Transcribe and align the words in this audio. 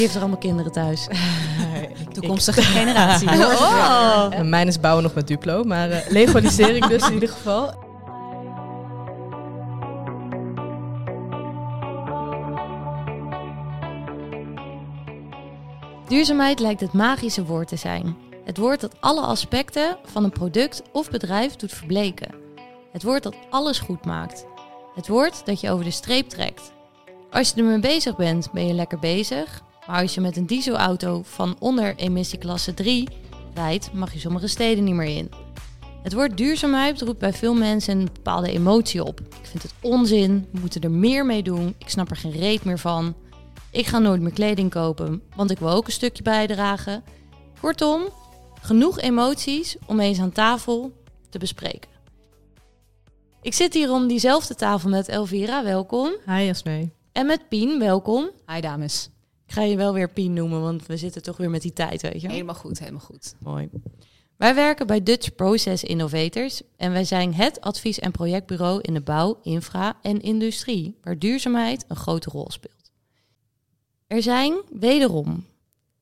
heeft 0.00 0.14
er 0.14 0.20
allemaal 0.20 0.38
kinderen 0.38 0.72
thuis. 0.72 1.06
Toekomstige 2.12 2.62
generatie. 2.62 3.28
Oh. 3.60 4.40
Mijn 4.42 4.66
is 4.66 4.80
bouwen 4.80 5.02
nog 5.02 5.14
met 5.14 5.28
Duplo, 5.28 5.64
maar 5.64 5.90
eh 5.90 6.10
legalisering 6.10 6.86
dus 6.86 7.06
in 7.06 7.12
ieder 7.12 7.28
geval. 7.28 7.74
Duurzaamheid 16.08 16.60
lijkt 16.60 16.80
het 16.80 16.92
magische 16.92 17.44
woord 17.44 17.68
te 17.68 17.76
zijn. 17.76 18.16
Het 18.44 18.58
woord 18.58 18.80
dat 18.80 19.00
alle 19.00 19.20
aspecten 19.20 19.96
van 20.04 20.24
een 20.24 20.30
product 20.30 20.82
of 20.92 21.10
bedrijf 21.10 21.56
doet 21.56 21.72
verbleken. 21.72 22.34
Het 22.92 23.02
woord 23.02 23.22
dat 23.22 23.36
alles 23.50 23.78
goed 23.78 24.04
maakt. 24.04 24.46
Het 24.94 25.08
woord 25.08 25.46
dat 25.46 25.60
je 25.60 25.70
over 25.70 25.84
de 25.84 25.90
streep 25.90 26.28
trekt. 26.28 26.72
Als 27.30 27.50
je 27.50 27.60
ermee 27.60 27.78
bezig 27.78 28.16
bent, 28.16 28.52
ben 28.52 28.66
je 28.66 28.72
lekker 28.72 28.98
bezig. 28.98 29.62
Maar 29.90 30.00
als 30.00 30.14
je 30.14 30.20
met 30.20 30.36
een 30.36 30.46
dieselauto 30.46 31.22
van 31.24 31.56
onder 31.58 31.96
emissieklasse 31.96 32.74
3 32.74 33.08
rijdt, 33.54 33.92
mag 33.92 34.12
je 34.12 34.18
sommige 34.18 34.46
steden 34.46 34.84
niet 34.84 34.94
meer 34.94 35.16
in. 35.16 35.30
Het 36.02 36.12
woord 36.12 36.36
duurzaamheid 36.36 37.00
roept 37.00 37.18
bij 37.18 37.32
veel 37.32 37.54
mensen 37.54 37.98
een 37.98 38.08
bepaalde 38.12 38.52
emotie 38.52 39.04
op. 39.04 39.20
Ik 39.20 39.46
vind 39.46 39.62
het 39.62 39.74
onzin, 39.80 40.48
we 40.52 40.60
moeten 40.60 40.80
er 40.80 40.90
meer 40.90 41.26
mee 41.26 41.42
doen, 41.42 41.74
ik 41.78 41.88
snap 41.88 42.10
er 42.10 42.16
geen 42.16 42.32
reet 42.32 42.64
meer 42.64 42.78
van. 42.78 43.14
Ik 43.70 43.86
ga 43.86 43.98
nooit 43.98 44.20
meer 44.20 44.32
kleding 44.32 44.70
kopen, 44.70 45.22
want 45.36 45.50
ik 45.50 45.58
wil 45.58 45.70
ook 45.70 45.86
een 45.86 45.92
stukje 45.92 46.22
bijdragen. 46.22 47.04
Kortom, 47.60 48.02
genoeg 48.60 49.00
emoties 49.00 49.76
om 49.86 50.00
eens 50.00 50.20
aan 50.20 50.32
tafel 50.32 50.92
te 51.28 51.38
bespreken. 51.38 51.90
Ik 53.42 53.54
zit 53.54 53.74
hier 53.74 53.92
om 53.92 54.08
diezelfde 54.08 54.54
tafel 54.54 54.90
met 54.90 55.08
Elvira, 55.08 55.64
welkom. 55.64 56.12
Hi 56.26 56.42
Jasmee. 56.44 56.92
En 57.12 57.26
met 57.26 57.48
Pien, 57.48 57.78
welkom. 57.78 58.30
Hi 58.46 58.60
dames. 58.60 59.10
Ik 59.50 59.56
ga 59.56 59.62
je 59.62 59.76
wel 59.76 59.92
weer 59.92 60.10
Pien 60.10 60.32
noemen, 60.32 60.60
want 60.60 60.86
we 60.86 60.96
zitten 60.96 61.22
toch 61.22 61.36
weer 61.36 61.50
met 61.50 61.62
die 61.62 61.72
tijd, 61.72 62.02
weet 62.02 62.20
je. 62.20 62.28
Helemaal 62.28 62.54
goed, 62.54 62.78
helemaal 62.78 63.00
goed. 63.00 63.34
Mooi. 63.38 63.68
Wij 64.36 64.54
werken 64.54 64.86
bij 64.86 65.02
Dutch 65.02 65.34
Process 65.34 65.84
Innovators 65.84 66.62
en 66.76 66.92
wij 66.92 67.04
zijn 67.04 67.34
het 67.34 67.60
advies- 67.60 67.98
en 67.98 68.10
projectbureau 68.10 68.80
in 68.80 68.94
de 68.94 69.00
bouw, 69.00 69.38
infra 69.42 69.98
en 70.02 70.20
industrie, 70.20 70.98
waar 71.02 71.18
duurzaamheid 71.18 71.84
een 71.88 71.96
grote 71.96 72.30
rol 72.30 72.50
speelt. 72.50 72.90
Er 74.06 74.22
zijn 74.22 74.62
wederom 74.72 75.44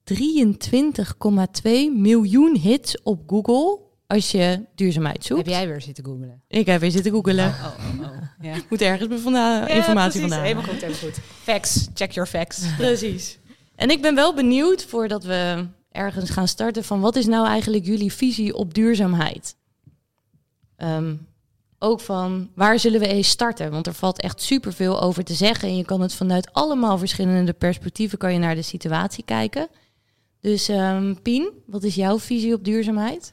23,2 0.05 1.93
miljoen 1.95 2.57
hits 2.57 3.03
op 3.03 3.23
Google 3.27 3.88
als 4.09 4.31
je 4.31 4.65
duurzaamheid 4.75 5.25
zoekt. 5.25 5.41
Heb 5.41 5.55
jij 5.55 5.67
weer 5.67 5.81
zitten 5.81 6.05
googelen? 6.05 6.43
Ik 6.49 6.67
heb 6.67 6.81
weer 6.81 6.91
zitten 6.91 7.13
googelen. 7.13 7.49
Oh, 7.49 7.65
oh, 7.65 8.01
oh. 8.01 8.17
Ja. 8.47 8.55
Ik 8.55 8.71
moet 8.71 8.83
ergens 8.83 9.21
vandaan, 9.21 9.69
informatie 9.69 10.21
vandaan. 10.21 10.43
Helemaal 10.43 10.65
goed, 10.65 10.81
helemaal 10.81 11.01
goed. 11.01 11.19
Facts, 11.43 11.89
check 11.95 12.13
your 12.13 12.29
facts. 12.29 12.67
Precies. 12.77 13.39
En 13.75 13.91
ik 13.91 14.03
ben 14.03 14.15
wel 14.15 14.35
benieuwd, 14.35 14.85
voordat 14.85 15.25
we 15.25 15.67
ergens 15.91 16.31
gaan 16.31 16.49
starten, 16.49 16.85
van 16.85 17.01
wat 17.01 17.17
is 17.17 17.27
nou 17.27 17.47
eigenlijk 17.47 17.85
jullie 17.85 18.13
visie 18.13 18.55
op 18.55 18.75
duurzaamheid? 18.75 19.57
Ehm, 20.77 21.15
ook 21.79 22.01
van 22.01 22.51
waar 22.55 22.79
zullen 22.79 23.01
we 23.01 23.07
eens 23.07 23.29
starten? 23.29 23.71
Want 23.71 23.87
er 23.87 23.95
valt 23.95 24.21
echt 24.21 24.43
superveel 24.43 25.01
over 25.01 25.25
te 25.25 25.35
zeggen. 25.35 25.69
En 25.69 25.77
je 25.77 25.85
kan 25.85 26.01
het 26.01 26.15
vanuit 26.15 26.53
allemaal 26.53 26.99
verschillende 26.99 27.53
perspectieven 27.53 28.19
kan 28.19 28.33
je 28.33 28.39
naar 28.39 28.55
de 28.55 28.63
situatie 28.63 29.25
kijken. 29.25 29.69
Dus 30.41 30.69
ehm, 30.69 31.15
Pien, 31.23 31.51
wat 31.67 31.83
is 31.83 31.95
jouw 31.95 32.19
visie 32.19 32.55
op 32.55 32.65
duurzaamheid? 32.65 33.33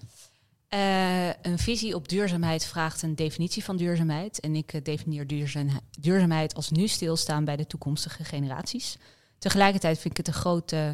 Eh, 0.70 1.28
een 1.28 1.58
visie 1.58 1.96
op 1.96 2.08
duurzaamheid 2.08 2.66
vraagt 2.66 3.02
een 3.02 3.16
definitie 3.16 3.64
van 3.64 3.78
duurzaamheid. 3.78 4.40
En 4.40 4.56
ik 4.56 4.74
eh, 4.74 4.82
definieer 4.84 5.28
duurzaamheid, 5.28 5.82
duurzaamheid 6.00 6.56
als 6.56 6.70
nu 6.72 6.88
stilstaan 6.88 7.46
bij 7.46 7.56
de 7.56 7.68
toekomstige 7.68 8.24
generaties. 8.24 8.98
Tegelijkertijd 9.38 10.00
vind 10.00 10.18
ik 10.18 10.26
het 10.26 10.36
een 10.36 10.42
groot 10.42 10.72
eh, 10.72 10.90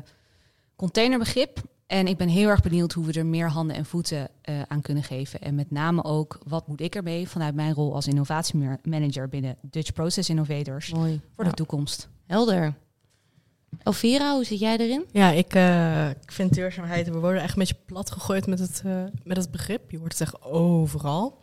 containerbegrip. 0.76 1.62
En 1.88 2.08
ik 2.08 2.18
ben 2.18 2.28
heel 2.28 2.50
erg 2.50 2.62
benieuwd 2.62 2.94
hoe 2.94 3.06
we 3.06 3.14
er 3.14 3.26
meer 3.26 3.50
handen 3.50 3.76
en 3.76 3.86
voeten 3.86 4.30
aan 4.68 4.82
kunnen 4.82 5.04
geven. 5.04 5.42
En 5.42 5.56
met 5.56 5.72
name 5.72 6.04
ook, 6.04 6.40
wat 6.48 6.68
moet 6.68 6.82
ik 6.82 6.96
ermee 6.96 7.28
vanuit 7.28 7.56
mijn 7.56 7.74
rol 7.74 7.94
als 7.94 8.08
innovatiemanager 8.08 9.30
binnen 9.30 9.58
Dutch 9.62 9.94
Process 9.94 10.30
Innovators 10.30 10.94
Mooi. 10.94 11.22
voor 11.36 11.44
de 11.44 11.52
toekomst. 11.52 12.10
Helder. 12.28 12.74
Elvira, 13.84 14.34
hoe 14.34 14.44
zit 14.44 14.60
jij 14.60 14.78
erin? 14.78 15.06
Ja, 15.12 15.32
ik, 15.32 15.54
eh, 15.54 16.10
ik 16.10 16.32
vind 16.32 16.54
duurzaamheid, 16.54 17.10
we 17.10 17.20
worden 17.20 17.42
echt 17.42 17.54
een 17.54 17.60
beetje 17.60 17.80
plat 17.86 18.12
gegooid 18.12 18.48
met 18.48 18.60
het, 18.60 18.82
eh, 18.86 19.04
met 19.24 19.38
het 19.38 19.52
begrip. 19.52 19.92
Je 19.92 19.98
hoort 19.98 20.12
het 20.12 20.22
echt 20.22 20.42
overal. 20.42 21.40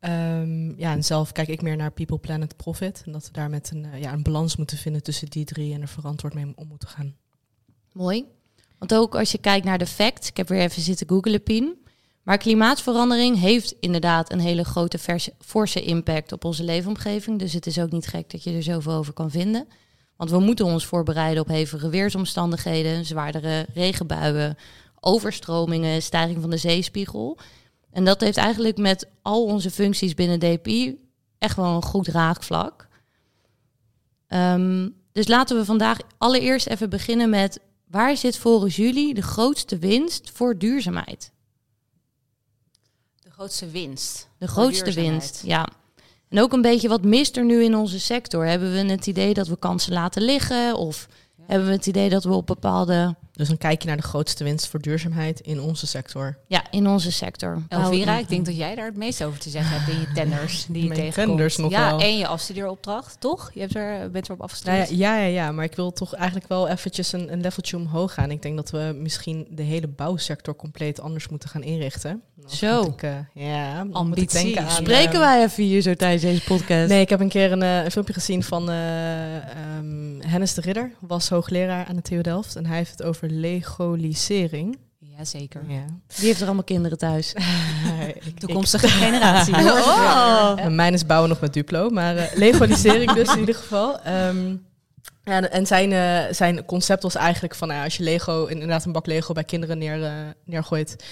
Ehm, 0.00 0.78
ja, 0.78 0.92
en 0.92 1.04
zelf 1.04 1.32
kijk 1.32 1.48
ik 1.48 1.62
meer 1.62 1.76
naar 1.76 1.90
people, 1.90 2.18
planet, 2.18 2.56
profit. 2.56 3.02
En 3.06 3.12
dat 3.12 3.26
we 3.26 3.32
daar 3.32 3.50
met 3.50 3.70
een, 3.70 3.84
eh, 3.84 4.00
ja, 4.00 4.12
een 4.12 4.22
balans 4.22 4.56
moeten 4.56 4.78
vinden 4.78 5.02
tussen 5.02 5.28
die 5.28 5.44
drie 5.44 5.74
en 5.74 5.80
er 5.80 5.88
verantwoord 5.88 6.34
mee 6.34 6.52
om 6.54 6.68
moeten 6.68 6.88
gaan. 6.88 7.16
Mooi. 7.92 8.24
Want 8.78 8.94
ook 8.94 9.14
als 9.14 9.32
je 9.32 9.38
kijkt 9.38 9.64
naar 9.64 9.78
de 9.78 9.86
facts, 9.86 10.28
ik 10.28 10.36
heb 10.36 10.48
weer 10.48 10.60
even 10.60 10.82
zitten 10.82 11.08
googelen, 11.08 11.42
Pien. 11.42 11.84
Maar 12.22 12.38
klimaatverandering 12.38 13.38
heeft 13.38 13.74
inderdaad 13.80 14.32
een 14.32 14.40
hele 14.40 14.64
grote 14.64 14.98
verse, 14.98 15.32
forse 15.38 15.82
impact 15.82 16.32
op 16.32 16.44
onze 16.44 16.64
leefomgeving. 16.64 17.38
Dus 17.38 17.52
het 17.52 17.66
is 17.66 17.78
ook 17.78 17.90
niet 17.90 18.06
gek 18.06 18.30
dat 18.30 18.42
je 18.42 18.52
er 18.52 18.62
zoveel 18.62 18.92
over 18.92 19.12
kan 19.12 19.30
vinden. 19.30 19.68
Want 20.16 20.30
we 20.30 20.38
moeten 20.38 20.66
ons 20.66 20.86
voorbereiden 20.86 21.42
op 21.42 21.48
hevige 21.48 21.88
weersomstandigheden, 21.88 23.04
zwaardere 23.04 23.66
regenbuien, 23.74 24.56
overstromingen, 25.00 26.02
stijging 26.02 26.40
van 26.40 26.50
de 26.50 26.56
zeespiegel. 26.56 27.38
En 27.90 28.04
dat 28.04 28.20
heeft 28.20 28.36
eigenlijk 28.36 28.76
met 28.76 29.08
al 29.22 29.44
onze 29.44 29.70
functies 29.70 30.14
binnen 30.14 30.38
DPI 30.38 30.98
echt 31.38 31.56
wel 31.56 31.74
een 31.74 31.82
goed 31.82 32.08
raakvlak. 32.08 32.88
Ehm, 34.26 34.88
dus 35.12 35.28
laten 35.28 35.56
we 35.56 35.64
vandaag 35.64 35.98
allereerst 36.18 36.66
even 36.66 36.90
beginnen 36.90 37.30
met 37.30 37.60
waar 37.86 38.16
zit 38.16 38.36
volgens 38.36 38.76
jullie 38.76 39.14
de 39.14 39.22
grootste 39.22 39.78
winst 39.78 40.30
voor 40.30 40.58
duurzaamheid? 40.58 41.32
De 43.20 43.30
grootste 43.30 43.70
winst. 43.70 44.28
De 44.38 44.48
grootste 44.48 44.92
winst, 44.92 45.42
ja. 45.44 45.68
En 46.28 46.40
ook 46.40 46.52
een 46.52 46.62
beetje 46.62 46.88
wat 46.88 47.04
mist 47.04 47.36
er 47.36 47.44
nu 47.44 47.62
in 47.64 47.74
onze 47.74 48.00
sector? 48.00 48.46
Hebben 48.46 48.72
we 48.72 48.78
het 48.78 49.06
idee 49.06 49.34
dat 49.34 49.48
we 49.48 49.58
kansen 49.58 49.92
laten 49.92 50.22
liggen? 50.22 50.76
Of 50.76 51.08
hebben 51.46 51.66
we 51.68 51.74
het 51.74 51.86
idee 51.86 52.08
dat 52.08 52.24
we 52.24 52.32
op 52.34 52.46
bepaalde... 52.46 53.14
Dus 53.32 53.48
dan 53.48 53.58
kijk 53.58 53.82
je 53.82 53.88
naar 53.88 53.96
de 53.96 54.02
grootste 54.02 54.44
winst 54.44 54.66
voor 54.68 54.80
duurzaamheid 54.80 55.40
in 55.40 55.60
onze 55.60 55.86
sector. 55.86 56.38
Ja, 56.46 56.62
in 56.70 56.88
onze 56.88 57.12
sector. 57.12 57.62
Elvira, 57.68 58.04
Nou, 58.10 58.20
ik 58.22 58.28
denk 58.28 58.46
dat 58.46 58.56
jij 58.56 58.74
daar 58.74 58.86
het 58.86 58.96
meest 58.96 59.24
over 59.24 59.38
te 59.40 59.50
zeggen 59.50 59.76
hebt 59.80 59.88
in 59.90 60.00
je 60.00 60.12
tenders 60.14 60.66
die 60.68 60.82
je 60.82 60.88
Mijn 60.88 61.00
tegenkomt. 61.00 61.26
tenders 61.26 61.56
nog 61.56 61.70
ja, 61.70 61.90
wel. 61.90 62.00
en 62.00 62.18
je 62.18 62.26
afstudeeropdracht, 62.26 63.20
toch? 63.20 63.50
Je 63.54 63.60
hebt 63.60 63.74
er, 63.76 64.10
bent 64.10 64.24
erop 64.24 64.38
Nou 64.38 64.40
afgestudeerd. 64.50 64.88
ja, 64.88 65.16
ja, 65.16 65.22
ja, 65.22 65.26
ja, 65.44 65.52
maar 65.52 65.64
ik 65.64 65.74
wil 65.74 65.92
toch 65.92 66.14
eigenlijk 66.14 66.48
wel 66.48 66.68
eventjes 66.68 67.12
een, 67.12 67.32
een 67.32 67.40
leveltje 67.40 67.76
omhoog 67.76 68.14
gaan. 68.14 68.30
Ik 68.30 68.42
denk 68.42 68.56
dat 68.56 68.70
we 68.70 68.96
misschien 69.00 69.46
de 69.50 69.62
hele 69.62 69.88
bouwsector 69.88 70.56
compleet 70.56 71.00
anders 71.00 71.28
moeten 71.28 71.48
gaan 71.48 71.62
inrichten. 71.62 72.22
Zo. 72.46 72.82
Ik, 72.82 73.02
eh, 73.02 73.10
ja, 73.34 73.74
dan 73.76 73.86
moet 73.86 73.94
ik 73.96 74.00
Ambitie. 74.00 74.42
denken 74.42 74.62
aan, 74.62 74.70
Spreken 74.70 75.12
eh, 75.12 75.18
wij 75.18 75.42
even 75.42 75.64
hier 75.64 75.80
zo 75.80 75.94
tijdens 75.94 76.22
deze 76.22 76.44
podcast? 76.44 76.88
Nee, 76.88 77.00
ik 77.00 77.08
heb 77.08 77.20
een 77.20 77.28
keer 77.28 77.52
een, 77.52 77.62
eh, 77.62 77.84
een 77.84 77.90
filmpje 77.90 78.12
gezien 78.12 78.42
van 78.42 78.70
eh 78.70 79.36
ehm, 79.36 80.05
Hennis 80.36 80.54
de 80.54 80.60
Ridder, 80.60 80.92
was 81.00 81.28
hoogleraar 81.28 81.86
aan 81.86 81.96
de 81.96 82.02
TU 82.02 82.20
Delft. 82.20 82.56
En 82.56 82.66
hij 82.66 82.76
heeft 82.76 82.90
het 82.90 83.02
over 83.02 83.28
legalisering. 83.30 84.78
Jazeker. 84.98 85.62
Ja. 85.68 85.84
Die 86.16 86.26
heeft 86.26 86.40
er 86.40 86.46
allemaal 86.46 86.64
kinderen 86.64 86.98
thuis. 86.98 87.34
Toekomstige 88.38 88.88
generatie. 88.88 89.54
Oh. 89.70 90.66
Mijn 90.66 90.92
is 90.94 91.06
bouwen 91.06 91.28
nog 91.28 91.40
met 91.40 91.52
Duplo, 91.54 91.90
maar 91.90 92.16
eh, 92.16 92.36
legalisering 92.36 93.12
dus 93.12 93.32
in 93.32 93.38
ieder 93.38 93.54
geval. 93.54 94.00
Ehm, 94.00 94.48
ja, 95.22 95.36
en- 95.36 95.50
en 95.52 95.66
zijn, 95.66 95.92
eh, 95.92 96.34
zijn 96.34 96.64
concept 96.64 97.02
was 97.02 97.14
eigenlijk 97.14 97.54
van, 97.54 97.68
nou 97.68 97.84
als 97.84 97.96
je 97.96 98.02
Lego, 98.02 98.44
inderdaad 98.44 98.84
een 98.84 98.92
bak 98.92 99.06
Lego 99.06 99.32
bij 99.32 99.44
kinderen 99.44 99.78
neer, 99.78 100.04
eh, 100.04 100.12
neergooit, 100.44 101.04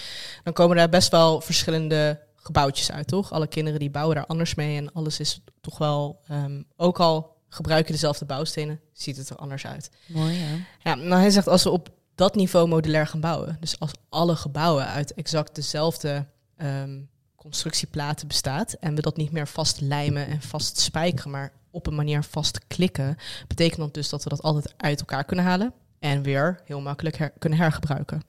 dan 0.42 0.52
komen 0.52 0.76
daar 0.76 0.88
best 0.88 1.10
wel 1.10 1.41
verschillende 1.41 2.20
gebouwtjes 2.36 2.92
uit, 2.92 3.06
toch? 3.06 3.32
Alle 3.32 3.46
kinderen 3.46 3.78
die 3.80 3.91
bouwen 3.91 4.16
daar 4.16 4.26
anders 4.26 4.54
mee 4.54 4.76
en 4.76 4.92
alles 4.92 5.20
is 5.20 5.41
toch 5.60 5.78
wel, 5.78 6.20
ehm, 6.28 6.62
ook 6.76 7.00
al 7.00 7.34
gebruik 7.54 7.87
je 7.87 7.92
dezelfde 7.92 8.25
bouwstenen, 8.25 8.81
ziet 8.92 9.16
het 9.16 9.28
er 9.28 9.37
anders 9.37 9.66
uit. 9.66 9.91
Mooi, 10.06 10.34
ja. 10.38 10.56
Ja, 10.82 10.94
maar 10.94 11.19
hij 11.19 11.31
zegt 11.31 11.48
als 11.48 11.62
we 11.62 11.70
op 11.70 11.88
dat 12.15 12.34
niveau 12.34 12.68
modulair 12.68 13.06
gaan 13.06 13.21
bouwen, 13.21 13.56
dus 13.60 13.78
als 13.80 13.92
alle 14.09 14.36
gebouwen 14.36 14.86
uit 14.86 15.15
exact 15.15 15.54
dezelfde 15.54 16.27
ehm, 16.56 17.01
constructieplaten 17.36 18.28
bestaat 18.28 18.72
en 18.72 18.95
we 18.95 19.01
dat 19.01 19.16
niet 19.16 19.33
meer 19.33 19.48
vastlijmen 19.48 20.27
en 20.27 20.42
vast 20.42 20.78
spijkeren, 20.78 21.30
maar 21.30 21.53
op 21.71 21.86
een 21.86 21.95
manier 21.95 22.22
vast 22.22 22.66
klikken, 22.66 23.16
betekent 23.47 23.80
dat 23.80 23.95
dus 23.95 24.09
dat 24.09 24.22
we 24.24 24.28
dat 24.28 24.42
altijd 24.42 24.74
uit 24.77 25.01
elkaar 25.01 25.24
kunnen 25.24 25.45
halen 25.45 25.72
en 25.98 26.22
weer 26.22 26.60
heel 26.65 26.80
makkelijk 26.80 27.16
her- 27.16 27.33
kunnen 27.39 27.59
hergebruiken. 27.59 28.22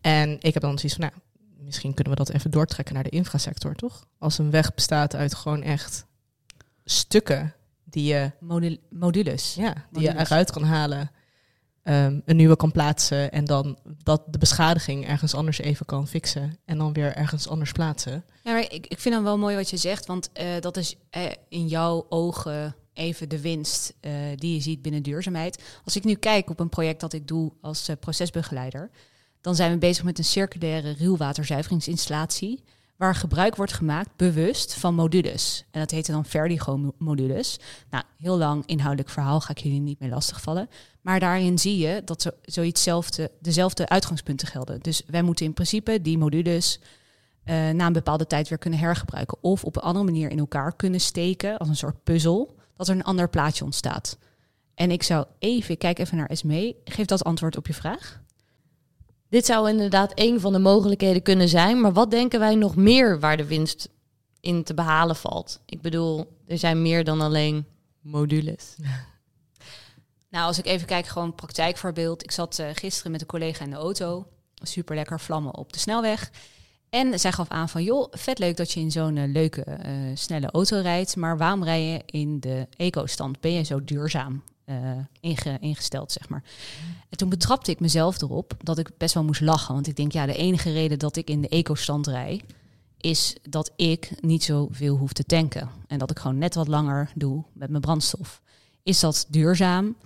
En 0.00 0.36
ik 0.40 0.54
heb 0.54 0.62
dan 0.62 0.78
zoiets 0.78 0.98
van, 0.98 1.08
nou, 1.08 1.20
misschien 1.58 1.94
kunnen 1.94 2.12
we 2.12 2.24
dat 2.24 2.34
even 2.34 2.50
doortrekken 2.50 2.94
naar 2.94 3.02
de 3.02 3.10
infrasector, 3.10 3.74
toch? 3.74 4.06
Als 4.18 4.38
een 4.38 4.50
weg 4.50 4.74
bestaat 4.74 5.14
uit 5.14 5.34
gewoon 5.34 5.62
echt 5.62 6.06
stukken 6.84 7.54
die 7.92 8.04
je 8.04 8.30
Modul- 8.40 8.78
modules. 8.90 9.54
ja, 9.54 9.74
die 9.90 10.02
je 10.02 10.18
eruit 10.18 10.50
kan 10.50 10.64
halen, 10.64 11.10
ehm, 11.82 12.20
een 12.24 12.36
nieuwe 12.36 12.56
kan 12.56 12.72
plaatsen 12.72 13.32
en 13.32 13.44
dan 13.44 13.78
dat 14.02 14.22
de 14.26 14.38
beschadiging 14.38 15.06
ergens 15.08 15.34
anders 15.34 15.58
even 15.58 15.86
kan 15.86 16.08
fixen 16.08 16.58
en 16.64 16.78
dan 16.78 16.92
weer 16.92 17.14
ergens 17.16 17.48
anders 17.48 17.72
plaatsen. 17.72 18.24
Ja, 18.44 18.52
maar 18.52 18.60
ik, 18.72 18.86
ik 18.86 19.00
vind 19.00 19.14
dan 19.14 19.24
wel 19.24 19.38
mooi 19.38 19.56
wat 19.56 19.70
je 19.70 19.76
zegt, 19.76 20.06
want 20.06 20.32
eh, 20.32 20.46
dat 20.60 20.76
is 20.76 20.96
eh, 21.10 21.22
in 21.48 21.66
jouw 21.68 22.06
ogen 22.08 22.74
even 22.92 23.28
de 23.28 23.40
winst 23.40 23.94
eh, 24.00 24.12
die 24.36 24.54
je 24.54 24.60
ziet 24.60 24.82
binnen 24.82 25.02
duurzaamheid. 25.02 25.62
Als 25.84 25.96
ik 25.96 26.04
nu 26.04 26.14
kijk 26.14 26.50
op 26.50 26.60
een 26.60 26.68
project 26.68 27.00
dat 27.00 27.12
ik 27.12 27.28
doe 27.28 27.52
als 27.60 27.90
procesbegeleider, 28.00 28.90
dan 29.40 29.54
zijn 29.54 29.72
we 29.72 29.78
bezig 29.78 30.04
met 30.04 30.18
een 30.18 30.24
circulaire 30.24 30.90
ruwwaterzuiveringsinstallatie. 30.92 32.62
Waar 32.96 33.14
gebruik 33.14 33.56
wordt 33.56 33.72
gemaakt 33.72 34.16
bewust 34.16 34.74
van 34.74 34.94
modules. 34.94 35.64
En 35.70 35.80
dat 35.80 35.90
heet 35.90 36.06
dan 36.06 36.24
Verdigo-modules. 36.24 37.58
Nou, 37.90 38.04
heel 38.18 38.38
lang 38.38 38.66
inhoudelijk 38.66 39.10
verhaal 39.10 39.40
ga 39.40 39.50
ik 39.50 39.58
jullie 39.58 39.80
niet 39.80 40.00
meer 40.00 40.10
lastigvallen. 40.10 40.68
Maar 41.00 41.20
daarin 41.20 41.58
zie 41.58 41.78
je 41.78 42.02
dat 42.04 42.32
zo, 42.44 42.62
dezelfde 43.40 43.88
uitgangspunten 43.88 44.48
gelden. 44.48 44.80
Dus 44.80 45.02
wij 45.06 45.22
moeten 45.22 45.46
in 45.46 45.52
principe 45.52 46.02
die 46.02 46.18
modules 46.18 46.80
uh, 47.44 47.70
na 47.70 47.86
een 47.86 47.92
bepaalde 47.92 48.26
tijd 48.26 48.48
weer 48.48 48.58
kunnen 48.58 48.78
hergebruiken. 48.78 49.38
Of 49.40 49.64
op 49.64 49.76
een 49.76 49.82
andere 49.82 50.04
manier 50.04 50.30
in 50.30 50.38
elkaar 50.38 50.76
kunnen 50.76 51.00
steken, 51.00 51.58
als 51.58 51.68
een 51.68 51.76
soort 51.76 52.02
puzzel, 52.02 52.56
dat 52.76 52.88
er 52.88 52.94
een 52.94 53.04
ander 53.04 53.28
plaatje 53.28 53.64
ontstaat. 53.64 54.18
En 54.74 54.90
ik 54.90 55.02
zou 55.02 55.26
even, 55.38 55.70
ik 55.70 55.78
kijk 55.78 55.98
even 55.98 56.16
naar 56.16 56.28
Esme, 56.28 56.76
geef 56.84 57.06
dat 57.06 57.24
antwoord 57.24 57.56
op 57.56 57.66
je 57.66 57.74
vraag. 57.74 58.20
Dit 59.32 59.46
zou 59.46 59.68
inderdaad 59.68 60.12
een 60.14 60.40
van 60.40 60.52
de 60.52 60.58
mogelijkheden 60.58 61.22
kunnen 61.22 61.48
zijn, 61.48 61.80
maar 61.80 61.92
wat 61.92 62.10
denken 62.10 62.38
wij 62.38 62.54
nog 62.54 62.76
meer 62.76 63.20
waar 63.20 63.36
de 63.36 63.46
winst 63.46 63.88
in 64.40 64.64
te 64.64 64.74
behalen 64.74 65.16
valt? 65.16 65.60
Ik 65.66 65.80
bedoel, 65.80 66.36
er 66.46 66.58
zijn 66.58 66.82
meer 66.82 67.04
dan 67.04 67.20
alleen 67.20 67.66
modules. 68.00 68.76
Nou, 70.30 70.46
als 70.46 70.58
ik 70.58 70.66
even 70.66 70.86
kijk, 70.86 71.06
gewoon 71.06 71.34
praktijkvoorbeeld. 71.34 72.22
Ik 72.22 72.30
zat 72.30 72.58
uh, 72.58 72.66
gisteren 72.72 73.12
met 73.12 73.20
een 73.20 73.26
collega 73.26 73.64
in 73.64 73.70
de 73.70 73.76
auto. 73.76 74.26
Super 74.54 74.94
lekker 74.94 75.20
vlammen 75.20 75.56
op 75.56 75.72
de 75.72 75.78
snelweg. 75.78 76.30
En 76.90 77.20
zij 77.20 77.32
gaf 77.32 77.48
aan 77.48 77.68
van, 77.68 77.82
joh, 77.82 78.06
vet 78.10 78.38
leuk 78.38 78.56
dat 78.56 78.72
je 78.72 78.80
in 78.80 78.90
zo'n 78.90 79.16
uh, 79.16 79.32
leuke, 79.32 79.64
uh, 79.66 80.16
snelle 80.16 80.50
auto 80.50 80.80
rijdt. 80.80 81.16
Maar 81.16 81.36
waarom 81.36 81.64
rij 81.64 81.82
je 81.82 82.02
in 82.06 82.40
de 82.40 82.66
eco-stand? 82.76 83.40
Ben 83.40 83.52
je 83.52 83.62
zo 83.62 83.84
duurzaam 83.84 84.42
inge 85.20 85.58
ingesteld, 85.60 86.12
zeg 86.12 86.28
maar? 86.28 86.42
En 87.08 87.16
toen 87.16 87.28
betrapte 87.28 87.70
ik 87.70 87.80
mezelf 87.80 88.20
erop 88.20 88.54
dat 88.58 88.78
ik 88.78 88.90
best 88.98 89.14
wel 89.14 89.24
moest 89.24 89.40
lachen. 89.40 89.74
Want 89.74 89.86
ik 89.86 89.96
denk, 89.96 90.12
ja, 90.12 90.26
de 90.26 90.36
enige 90.36 90.72
reden 90.72 90.98
dat 90.98 91.16
ik 91.16 91.28
in 91.28 91.40
de 91.40 91.48
eco-stand 91.48 92.06
rij... 92.06 92.42
is 92.96 93.36
dat 93.42 93.72
ik 93.76 94.12
niet 94.20 94.44
zoveel 94.44 94.96
hoef 94.96 95.12
te 95.12 95.24
tanken. 95.24 95.68
En 95.86 95.98
dat 95.98 96.10
ik 96.10 96.18
gewoon 96.18 96.38
net 96.38 96.54
wat 96.54 96.68
langer 96.68 97.10
doe 97.14 97.44
met 97.52 97.70
mijn 97.70 97.82
brandstof. 97.82 98.42
Is 98.82 99.00
dat 99.00 99.26
duurzaam? 99.28 99.96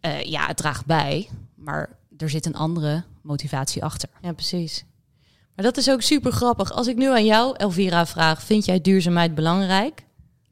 Uh, 0.00 0.22
ja, 0.22 0.46
het 0.46 0.56
draagt 0.56 0.86
bij, 0.86 1.28
maar 1.54 1.98
er 2.16 2.30
zit 2.30 2.46
een 2.46 2.56
andere 2.56 3.04
motivatie 3.20 3.84
achter. 3.84 4.08
Ja, 4.22 4.32
precies. 4.32 4.84
Maar 5.54 5.64
dat 5.64 5.76
is 5.76 5.90
ook 5.90 6.02
super 6.02 6.32
grappig. 6.32 6.72
Als 6.72 6.86
ik 6.86 6.96
nu 6.96 7.08
aan 7.08 7.24
jou, 7.24 7.56
Elvira, 7.56 8.06
vraag: 8.06 8.42
vind 8.42 8.64
jij 8.64 8.80
duurzaamheid 8.80 9.34
belangrijk? 9.34 10.04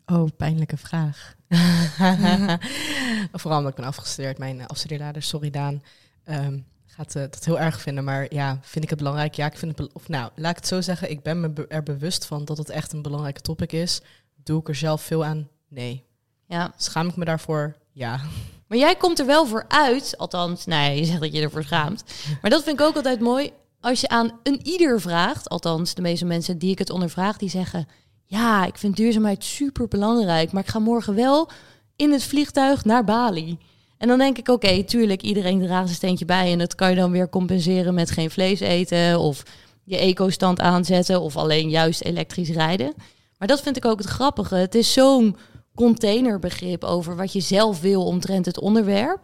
Oh, 0.07 0.29
pijnlijke 0.37 0.77
vraag. 0.77 1.35
Vooral 3.41 3.58
omdat 3.58 3.70
ik 3.70 3.76
ben 3.76 3.85
afgestudeerd. 3.85 4.38
Mijn 4.38 4.67
afstudeerleider, 4.67 5.23
sorry 5.23 5.50
Daan, 5.50 5.82
um, 6.29 6.67
gaat 6.87 7.14
uh, 7.14 7.23
dat 7.23 7.44
heel 7.44 7.58
erg 7.58 7.81
vinden. 7.81 8.05
Maar 8.05 8.35
ja, 8.35 8.58
vind 8.62 8.85
ik 8.85 8.91
het 8.91 8.99
belangrijk? 8.99 9.35
Ja, 9.35 9.47
ik 9.47 9.58
vind 9.58 9.79
het. 9.79 9.93
Of 9.93 10.08
nou, 10.08 10.31
laat 10.35 10.50
ik 10.50 10.56
het 10.56 10.67
zo 10.67 10.81
zeggen. 10.81 11.11
Ik 11.11 11.23
ben 11.23 11.41
me 11.41 11.49
be 11.49 11.67
er 11.67 11.82
bewust 11.82 12.26
van 12.26 12.44
dat 12.44 12.58
het 12.58 12.70
echt 12.70 12.93
een 12.93 13.02
belangrijke 13.02 13.41
topic 13.41 13.73
is. 13.73 14.00
Doe 14.43 14.61
ik 14.61 14.69
er 14.69 14.75
zelf 14.75 15.02
veel 15.02 15.25
aan? 15.25 15.49
Nee. 15.69 16.05
Ja. 16.47 16.73
Schaam 16.76 17.08
ik 17.08 17.17
me 17.17 17.25
daarvoor? 17.25 17.76
Ja. 17.93 18.20
Maar 18.70 18.79
jij 18.79 18.96
komt 18.96 19.19
er 19.19 19.26
wel 19.26 19.46
voor 19.46 19.64
uit, 19.69 20.14
althans, 20.17 20.67
nee, 20.67 20.99
je 20.99 21.05
zegt 21.05 21.20
dat 21.20 21.32
je 21.32 21.41
ervoor 21.41 21.62
schaamt. 21.62 22.05
Maar 22.43 22.50
dat 22.50 22.62
vind 22.62 22.81
ik 22.81 22.87
ook 22.87 22.96
altijd 22.96 23.20
mooi. 23.20 23.53
Als 23.81 24.00
je 24.00 24.08
aan 24.08 24.38
een 24.43 24.67
ieder 24.67 25.00
vraagt, 25.00 25.49
althans 25.49 25.94
de 25.94 26.03
meeste 26.03 26.25
mensen 26.25 26.58
die 26.58 26.70
ik 26.70 26.79
het 26.79 26.91
ondervraag, 26.91 27.37
die 27.37 27.49
zeggen: 27.49 27.88
Ja, 28.31 28.67
ik 28.67 28.79
vind 28.79 28.97
duurzaamheid 28.97 29.44
super 29.44 29.88
belangrijk, 29.88 30.53
maar 30.53 30.62
ik 30.62 30.69
ga 30.69 30.79
morgen 30.79 31.15
wel 31.15 31.49
in 31.97 32.12
het 32.12 32.23
vliegtuig 32.23 32.85
naar 32.85 33.05
Bali. 33.05 33.59
En 33.99 34.09
dan 34.09 34.19
denk 34.19 34.38
ik: 34.38 34.49
Oké, 34.49 34.85
tuurlijk, 34.85 35.23
iedereen 35.23 35.61
draagt 35.61 35.88
een 35.88 35.94
steentje 35.94 36.25
bij 36.25 36.53
en 36.53 36.59
dat 36.59 36.75
kan 36.75 36.91
je 36.91 36.97
dan 36.97 37.11
weer 37.11 37.29
compenseren 37.29 37.94
met 37.94 38.11
geen 38.11 38.31
vlees 38.31 38.61
eten 38.61 39.19
of 39.19 39.43
je 39.85 39.97
eco-stand 39.97 40.61
aanzetten 40.61 41.21
of 41.21 41.37
alleen 41.37 41.71
juist 41.71 42.05
elektrisch 42.05 42.50
rijden. 42.50 42.94
Maar 43.38 43.49
dat 43.49 43.62
vind 43.62 43.77
ik 43.77 43.85
ook 43.85 43.99
het 43.99 44.09
grappige. 44.09 44.55
Het 44.55 44.75
is 44.75 44.93
zo'n 44.93 45.37
containerbegrip 45.75 46.85
over 46.85 47.17
wat 47.17 47.32
je 47.32 47.41
zelf 47.41 47.81
wil 47.81 48.05
omtrent 48.05 48.47
het 48.47 48.61
onderwerp. 48.61 49.21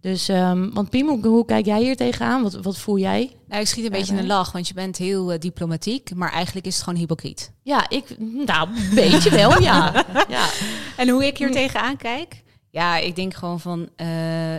Dus, 0.00 0.28
um, 0.28 0.74
want 0.74 0.90
Piem, 0.90 1.24
hoe, 1.24 1.44
kijk 1.44 1.64
jij 1.64 1.82
hier 1.82 1.96
tegenaan? 1.96 2.42
Wat, 2.42 2.54
wat 2.54 2.78
voel 2.78 2.98
jij? 2.98 3.36
Nou, 3.48 3.60
ik 3.60 3.66
schiet 3.66 3.84
een 3.84 3.90
beetje 3.90 4.14
in 4.14 4.20
de 4.20 4.26
lach, 4.26 4.52
want 4.52 4.68
je 4.68 4.74
bent 4.74 4.96
heel 4.96 5.32
uh, 5.32 5.38
diplomatiek, 5.38 6.14
maar 6.14 6.32
eigenlijk 6.32 6.66
is 6.66 6.74
het 6.74 6.84
gewoon 6.84 6.98
hypocriet. 6.98 7.52
Ja, 7.62 7.88
ik, 7.88 8.18
nou, 8.18 8.68
een 8.68 8.94
beetje 8.94 9.30
wel, 9.30 9.60
ja. 9.60 10.04
ja. 10.28 10.48
En 10.96 11.08
hoe 11.08 11.26
ik 11.26 11.38
hier 11.38 11.50
tegenaan 11.50 11.96
kijk? 11.96 12.42
Ja, 12.70 12.96
ik 12.96 13.16
denk 13.16 13.34
gewoon 13.34 13.60
van, 13.60 13.80
uh, 13.80 14.06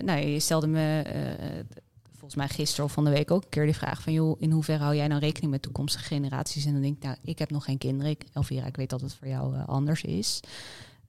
nou, 0.01 0.19
je 0.19 0.39
stelde 0.39 0.67
me 0.67 1.03
uh, 1.05 1.13
volgens 2.11 2.35
mij 2.35 2.47
gisteren 2.47 2.85
of 2.85 2.91
van 2.91 3.03
de 3.03 3.09
week 3.09 3.31
ook 3.31 3.43
een 3.43 3.49
keer 3.49 3.65
die 3.65 3.75
vraag 3.75 4.01
van, 4.01 4.13
joh, 4.13 4.41
in 4.41 4.51
hoeverre 4.51 4.83
hou 4.83 4.95
jij 4.95 5.07
nou 5.07 5.19
rekening 5.19 5.51
met 5.51 5.61
toekomstige 5.61 6.03
generaties? 6.03 6.65
En 6.65 6.73
dan 6.73 6.81
denk 6.81 6.95
ik, 6.95 7.03
nou, 7.03 7.15
ik 7.23 7.39
heb 7.39 7.51
nog 7.51 7.63
geen 7.63 7.77
kinderen. 7.77 8.11
Ik, 8.11 8.23
Elvira, 8.33 8.65
ik 8.65 8.75
weet 8.75 8.89
dat 8.89 9.01
het 9.01 9.15
voor 9.15 9.27
jou 9.27 9.55
anders 9.65 10.01
is. 10.01 10.39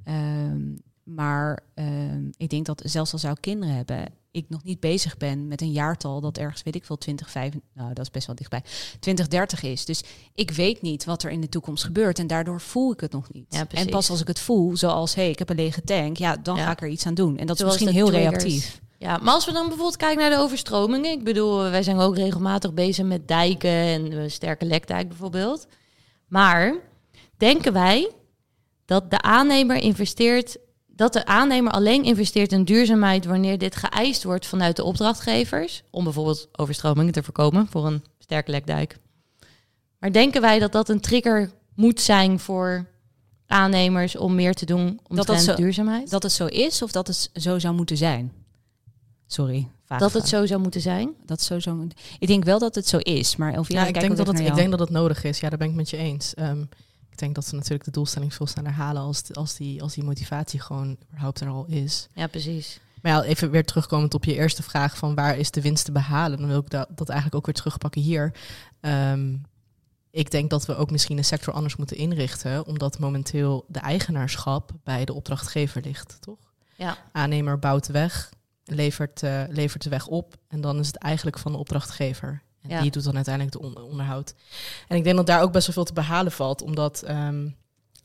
Um, 0.08 0.78
maar 1.04 1.62
um, 1.74 2.30
ik 2.36 2.50
denk 2.50 2.66
dat 2.66 2.82
zelfs 2.84 3.12
als 3.12 3.20
zou 3.20 3.36
kinderen 3.40 3.74
hebben, 3.74 4.06
ik 4.32 4.48
nog 4.48 4.64
niet 4.64 4.80
bezig 4.80 5.16
ben 5.16 5.48
met 5.48 5.60
een 5.60 5.72
jaartal 5.72 6.20
dat 6.20 6.38
ergens, 6.38 6.62
weet 6.62 6.74
ik 6.74 6.84
veel, 6.84 6.98
20, 6.98 7.34
nou 7.74 7.92
dat 7.92 8.04
is 8.04 8.10
best 8.10 8.26
wel 8.26 8.36
dichtbij, 8.36 8.62
2030 9.00 9.62
is. 9.62 9.84
Dus 9.84 10.02
ik 10.34 10.50
weet 10.50 10.82
niet 10.82 11.04
wat 11.04 11.22
er 11.22 11.30
in 11.30 11.40
de 11.40 11.48
toekomst 11.48 11.84
gebeurt 11.84 12.18
en 12.18 12.26
daardoor 12.26 12.60
voel 12.60 12.92
ik 12.92 13.00
het 13.00 13.12
nog 13.12 13.32
niet. 13.32 13.46
Ja, 13.48 13.66
en 13.68 13.88
pas 13.88 14.10
als 14.10 14.20
ik 14.20 14.26
het 14.26 14.40
voel, 14.40 14.76
zoals 14.76 15.14
hé, 15.14 15.22
hey, 15.22 15.30
ik 15.30 15.38
heb 15.38 15.50
een 15.50 15.56
lege 15.56 15.82
tank, 15.82 16.16
ja, 16.16 16.36
dan 16.36 16.56
ja. 16.56 16.64
ga 16.64 16.70
ik 16.70 16.80
er 16.80 16.88
iets 16.88 17.06
aan 17.06 17.14
doen. 17.14 17.36
En 17.36 17.46
dat 17.46 17.58
zoals 17.58 17.74
is 17.74 17.80
misschien 17.80 18.02
heel 18.02 18.12
triggers. 18.12 18.42
reactief. 18.44 18.80
Ja, 18.98 19.16
maar 19.16 19.34
als 19.34 19.46
we 19.46 19.52
dan 19.52 19.66
bijvoorbeeld 19.66 19.96
kijken 19.96 20.18
naar 20.18 20.30
de 20.30 20.38
overstromingen. 20.38 21.10
Ik 21.10 21.24
bedoel, 21.24 21.58
wij 21.58 21.82
zijn 21.82 21.98
ook 21.98 22.16
regelmatig 22.16 22.74
bezig 22.74 23.04
met 23.04 23.28
dijken 23.28 23.70
en 23.70 24.12
een 24.12 24.30
sterke 24.30 24.64
lekdijk 24.64 25.08
bijvoorbeeld. 25.08 25.66
Maar 26.28 26.74
denken 27.36 27.72
wij 27.72 28.10
dat 28.84 29.10
de 29.10 29.20
aannemer 29.20 29.76
investeert, 29.76 30.56
dat 30.94 31.12
de 31.12 31.26
aannemer 31.26 31.72
alleen 31.72 32.04
investeert 32.04 32.52
in 32.52 32.64
duurzaamheid 32.64 33.24
wanneer 33.24 33.58
dit 33.58 33.76
geëist 33.76 34.24
wordt 34.24 34.46
vanuit 34.46 34.76
de 34.76 34.84
opdrachtgevers, 34.84 35.82
om 35.90 36.04
bijvoorbeeld 36.04 36.48
overstromingen 36.52 37.12
te 37.12 37.22
voorkomen 37.22 37.66
voor 37.70 37.86
een 37.86 38.04
sterke 38.18 38.50
lekdijk. 38.50 38.96
Maar 39.98 40.12
denken 40.12 40.40
wij 40.40 40.58
dat 40.58 40.72
dat 40.72 40.88
een 40.88 41.00
trigger 41.00 41.50
moet 41.74 42.00
zijn 42.00 42.38
voor 42.38 42.86
aannemers 43.46 44.16
om 44.16 44.34
meer 44.34 44.54
te 44.54 44.66
doen 44.66 45.00
om 45.08 45.16
dat 45.16 45.40
zo, 45.40 45.54
duurzaamheid? 45.54 46.10
Dat 46.10 46.22
het 46.22 46.32
zo 46.32 46.46
is 46.46 46.82
of 46.82 46.92
dat 46.92 47.06
het 47.06 47.30
zo 47.34 47.58
zou 47.58 47.74
moeten 47.74 47.96
zijn? 47.96 48.32
Sorry. 49.26 49.68
Dat 49.98 50.12
het 50.12 50.28
zo 50.28 50.46
zou 50.46 50.60
moeten 50.60 50.80
zijn? 50.80 51.14
Dat 51.24 51.42
zo 51.42 51.60
zou 51.60 51.88
Ik 52.18 52.26
denk 52.26 52.44
wel 52.44 52.58
dat 52.58 52.74
het 52.74 52.88
zo 52.88 52.98
is, 52.98 53.36
maar 53.36 53.54
Elvira, 53.54 53.80
ja, 53.80 53.86
ik, 53.86 54.00
denk 54.00 54.16
dat 54.16 54.26
het, 54.26 54.40
ik 54.40 54.54
denk 54.54 54.70
dat 54.70 54.80
het 54.80 54.90
nodig 54.90 55.24
is. 55.24 55.40
Ja, 55.40 55.48
daar 55.48 55.58
ben 55.58 55.68
ik 55.68 55.74
met 55.74 55.90
je 55.90 55.96
eens. 55.96 56.32
Um, 56.38 56.68
ik 57.12 57.18
denk 57.18 57.34
dat 57.34 57.46
ze 57.46 57.54
natuurlijk 57.54 57.84
de 57.84 57.90
doelstelling 57.90 58.34
veel 58.34 58.46
sneller 58.46 58.72
halen 58.72 59.02
als, 59.02 59.34
als, 59.34 59.56
die, 59.56 59.82
als 59.82 59.94
die 59.94 60.04
motivatie 60.04 60.60
gewoon 60.60 60.96
überhaupt 61.08 61.40
er 61.40 61.48
al 61.48 61.66
is. 61.66 62.08
Ja, 62.14 62.26
precies. 62.26 62.80
Maar 63.02 63.12
ja, 63.12 63.22
even 63.22 63.50
weer 63.50 63.64
terugkomend 63.64 64.14
op 64.14 64.24
je 64.24 64.34
eerste 64.34 64.62
vraag 64.62 64.96
van 64.96 65.14
waar 65.14 65.36
is 65.36 65.50
de 65.50 65.60
winst 65.60 65.84
te 65.84 65.92
behalen, 65.92 66.38
dan 66.38 66.48
wil 66.48 66.58
ik 66.58 66.70
dat, 66.70 66.88
dat 66.90 67.08
eigenlijk 67.08 67.38
ook 67.38 67.46
weer 67.46 67.54
terugpakken 67.54 68.00
hier. 68.00 68.34
Um, 68.80 69.42
ik 70.10 70.30
denk 70.30 70.50
dat 70.50 70.66
we 70.66 70.76
ook 70.76 70.90
misschien 70.90 71.18
een 71.18 71.24
sector 71.24 71.54
anders 71.54 71.76
moeten 71.76 71.96
inrichten, 71.96 72.66
omdat 72.66 72.98
momenteel 72.98 73.64
de 73.68 73.78
eigenaarschap 73.78 74.70
bij 74.84 75.04
de 75.04 75.12
opdrachtgever 75.12 75.82
ligt, 75.82 76.16
toch? 76.20 76.52
Ja. 76.76 76.96
Aannemer 77.12 77.58
bouwt 77.58 77.86
weg, 77.86 78.32
levert, 78.64 79.22
uh, 79.22 79.42
levert 79.48 79.82
de 79.82 79.90
weg 79.90 80.06
op 80.06 80.34
en 80.48 80.60
dan 80.60 80.78
is 80.78 80.86
het 80.86 80.96
eigenlijk 80.96 81.38
van 81.38 81.52
de 81.52 81.58
opdrachtgever. 81.58 82.42
En 82.62 82.70
ja. 82.70 82.80
die 82.80 82.90
doet 82.90 83.04
dan 83.04 83.14
uiteindelijk 83.14 83.56
de 83.56 83.82
onderhoud. 83.82 84.34
En 84.88 84.96
ik 84.96 85.04
denk 85.04 85.16
dat 85.16 85.26
daar 85.26 85.42
ook 85.42 85.52
best 85.52 85.66
wel 85.66 85.74
veel 85.74 85.84
te 85.84 85.92
behalen 85.92 86.32
valt, 86.32 86.62
omdat 86.62 87.04
um, 87.08 87.56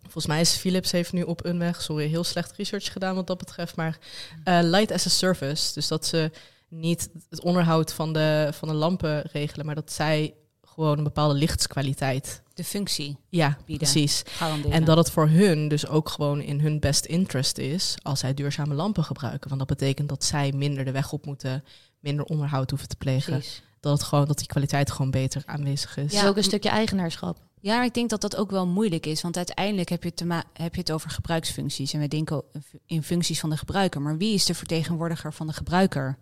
volgens 0.01 0.27
mij 0.27 0.41
is 0.41 0.55
Philips 0.55 0.91
heeft 0.91 1.13
nu 1.13 1.21
op 1.21 1.45
een 1.45 1.59
weg, 1.59 1.81
sorry, 1.81 2.07
heel 2.07 2.23
slecht 2.23 2.51
research 2.55 2.91
gedaan 2.91 3.15
wat 3.15 3.27
dat 3.27 3.37
betreft, 3.37 3.75
maar 3.75 3.97
uh, 4.45 4.59
light 4.61 4.91
as 4.91 5.05
a 5.05 5.09
service. 5.09 5.73
Dus 5.73 5.87
dat 5.87 6.05
ze 6.05 6.31
niet 6.67 7.09
het 7.29 7.41
onderhoud 7.41 7.93
van 7.93 8.13
de, 8.13 8.49
van 8.53 8.67
de 8.67 8.73
lampen 8.73 9.21
regelen, 9.31 9.65
maar 9.65 9.75
dat 9.75 9.91
zij 9.91 10.33
gewoon 10.61 10.97
een 10.97 11.03
bepaalde 11.03 11.33
lichtskwaliteit. 11.33 12.41
De 12.53 12.63
functie. 12.63 13.17
Ja, 13.29 13.57
bieden, 13.65 13.89
precies. 13.89 14.23
En 14.69 14.83
dat 14.83 14.97
het 14.97 15.11
voor 15.11 15.27
hun 15.27 15.67
dus 15.67 15.87
ook 15.87 16.09
gewoon 16.09 16.41
in 16.41 16.59
hun 16.59 16.79
best 16.79 17.05
interest 17.05 17.57
is 17.57 17.95
als 18.01 18.19
zij 18.19 18.33
duurzame 18.33 18.73
lampen 18.73 19.03
gebruiken. 19.03 19.47
Want 19.47 19.67
dat 19.67 19.77
betekent 19.77 20.09
dat 20.09 20.23
zij 20.23 20.51
minder 20.51 20.85
de 20.85 20.91
weg 20.91 21.11
op 21.11 21.25
moeten, 21.25 21.63
minder 21.99 22.25
onderhoud 22.25 22.69
hoeven 22.69 22.87
te 22.87 22.95
plegen. 22.95 23.33
Precies 23.33 23.65
dat, 23.87 23.99
het 23.99 24.07
gewoon, 24.07 24.25
dat 24.25 24.37
die 24.37 24.47
kwaliteit 24.47 24.91
gewoon 24.91 25.11
beter 25.11 25.43
aanwezig 25.45 25.97
is. 25.97 26.13
Ja, 26.13 26.27
ook 26.27 26.37
een 26.37 26.43
stukje 26.43 26.69
eigenaarschap. 26.69 27.37
Ja, 27.59 27.83
ik 27.83 27.93
denk 27.93 28.09
dat 28.09 28.21
dat 28.21 28.35
ook 28.35 28.51
wel 28.51 28.67
moeilijk 28.67 29.05
is. 29.05 29.21
Want 29.21 29.37
uiteindelijk 29.37 29.89
heb 29.89 30.03
je, 30.03 30.09
het 30.09 30.17
te 30.17 30.43
heb 30.53 30.73
je 30.73 30.79
het 30.79 30.91
over 30.91 31.09
gebruiksfuncties. 31.09 31.93
En 31.93 31.99
we 31.99 32.07
denken 32.07 32.43
in 32.85 33.03
functies 33.03 33.39
van 33.39 33.49
de 33.49 33.57
gebruiker. 33.57 34.01
Maar 34.01 34.17
wie 34.17 34.33
is 34.33 34.45
de 34.45 34.53
vertegenwoordiger 34.53 35.33
van 35.33 35.47
de 35.47 35.53
gebruiker? 35.53 36.17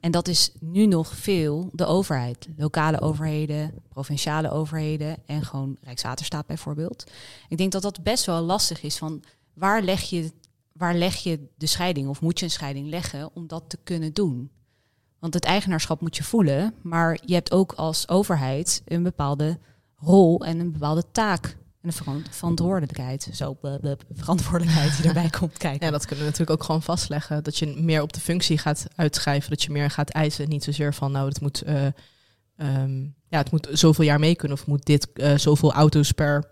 En 0.00 0.10
dat 0.10 0.28
is 0.28 0.52
nu 0.60 0.86
nog 0.86 1.14
veel 1.14 1.70
de 1.72 1.84
overheid. 1.84 2.48
Lokale 2.56 3.00
overheden, 3.00 3.74
provinciale 3.88 4.50
overheden 4.50 5.16
en 5.26 5.42
gewoon 5.42 5.76
Rijkswaterstaat 5.80 6.46
bijvoorbeeld. 6.46 7.10
Ik 7.48 7.56
denk 7.56 7.72
dat 7.72 7.82
dat 7.82 8.02
best 8.02 8.26
wel 8.26 8.40
lastig 8.40 8.82
is 8.82 8.96
van 8.96 9.22
waar 9.54 9.82
leg 9.82 10.02
je 10.02 10.30
waar 10.72 10.94
leg 10.94 11.16
je 11.16 11.48
de 11.56 11.66
scheiding 11.66 12.08
of 12.08 12.20
moet 12.20 12.38
je 12.38 12.44
een 12.44 12.50
scheiding 12.50 12.88
leggen 12.88 13.30
om 13.34 13.46
dat 13.46 13.64
te 13.66 13.78
kunnen 13.82 14.12
doen? 14.12 14.50
Want 15.22 15.34
het 15.34 15.44
eigenaarschap 15.44 16.00
moet 16.00 16.16
je 16.16 16.24
voelen, 16.24 16.74
maar 16.80 17.18
je 17.24 17.34
hebt 17.34 17.52
ook 17.52 17.72
als 17.72 18.08
overheid 18.08 18.82
een 18.84 19.02
bepaalde 19.02 19.58
rol 19.96 20.44
en 20.44 20.60
een 20.60 20.72
bepaalde 20.72 21.04
taak 21.12 21.56
en 21.80 21.92
een 21.96 22.24
verantwoordelijkheid. 22.30 23.28
Zo, 23.32 23.58
de 23.60 23.96
verantwoordelijkheid 24.12 24.96
die 24.96 25.06
erbij 25.06 25.30
komt 25.38 25.58
kijken. 25.58 25.86
Ja, 25.86 25.92
dat 25.92 26.06
kunnen 26.06 26.24
we 26.24 26.30
natuurlijk 26.30 26.60
ook 26.60 26.66
gewoon 26.66 26.82
vastleggen. 26.82 27.44
Dat 27.44 27.58
je 27.58 27.66
meer 27.66 28.02
op 28.02 28.12
de 28.12 28.20
functie 28.20 28.58
gaat 28.58 28.86
uitschrijven. 28.94 29.50
Dat 29.50 29.62
je 29.62 29.70
meer 29.70 29.90
gaat 29.90 30.10
eisen. 30.10 30.48
Niet 30.48 30.64
zozeer 30.64 30.94
van, 30.94 31.12
nou, 31.12 31.28
het 31.28 31.40
moet, 31.40 31.66
uh, 31.66 31.84
um, 32.56 33.14
ja, 33.28 33.38
het 33.38 33.50
moet 33.50 33.68
zoveel 33.72 34.04
jaar 34.04 34.20
mee 34.20 34.36
kunnen. 34.36 34.58
Of 34.58 34.66
moet 34.66 34.84
dit 34.84 35.08
uh, 35.14 35.36
zoveel 35.36 35.72
auto's 35.72 36.12
per 36.12 36.50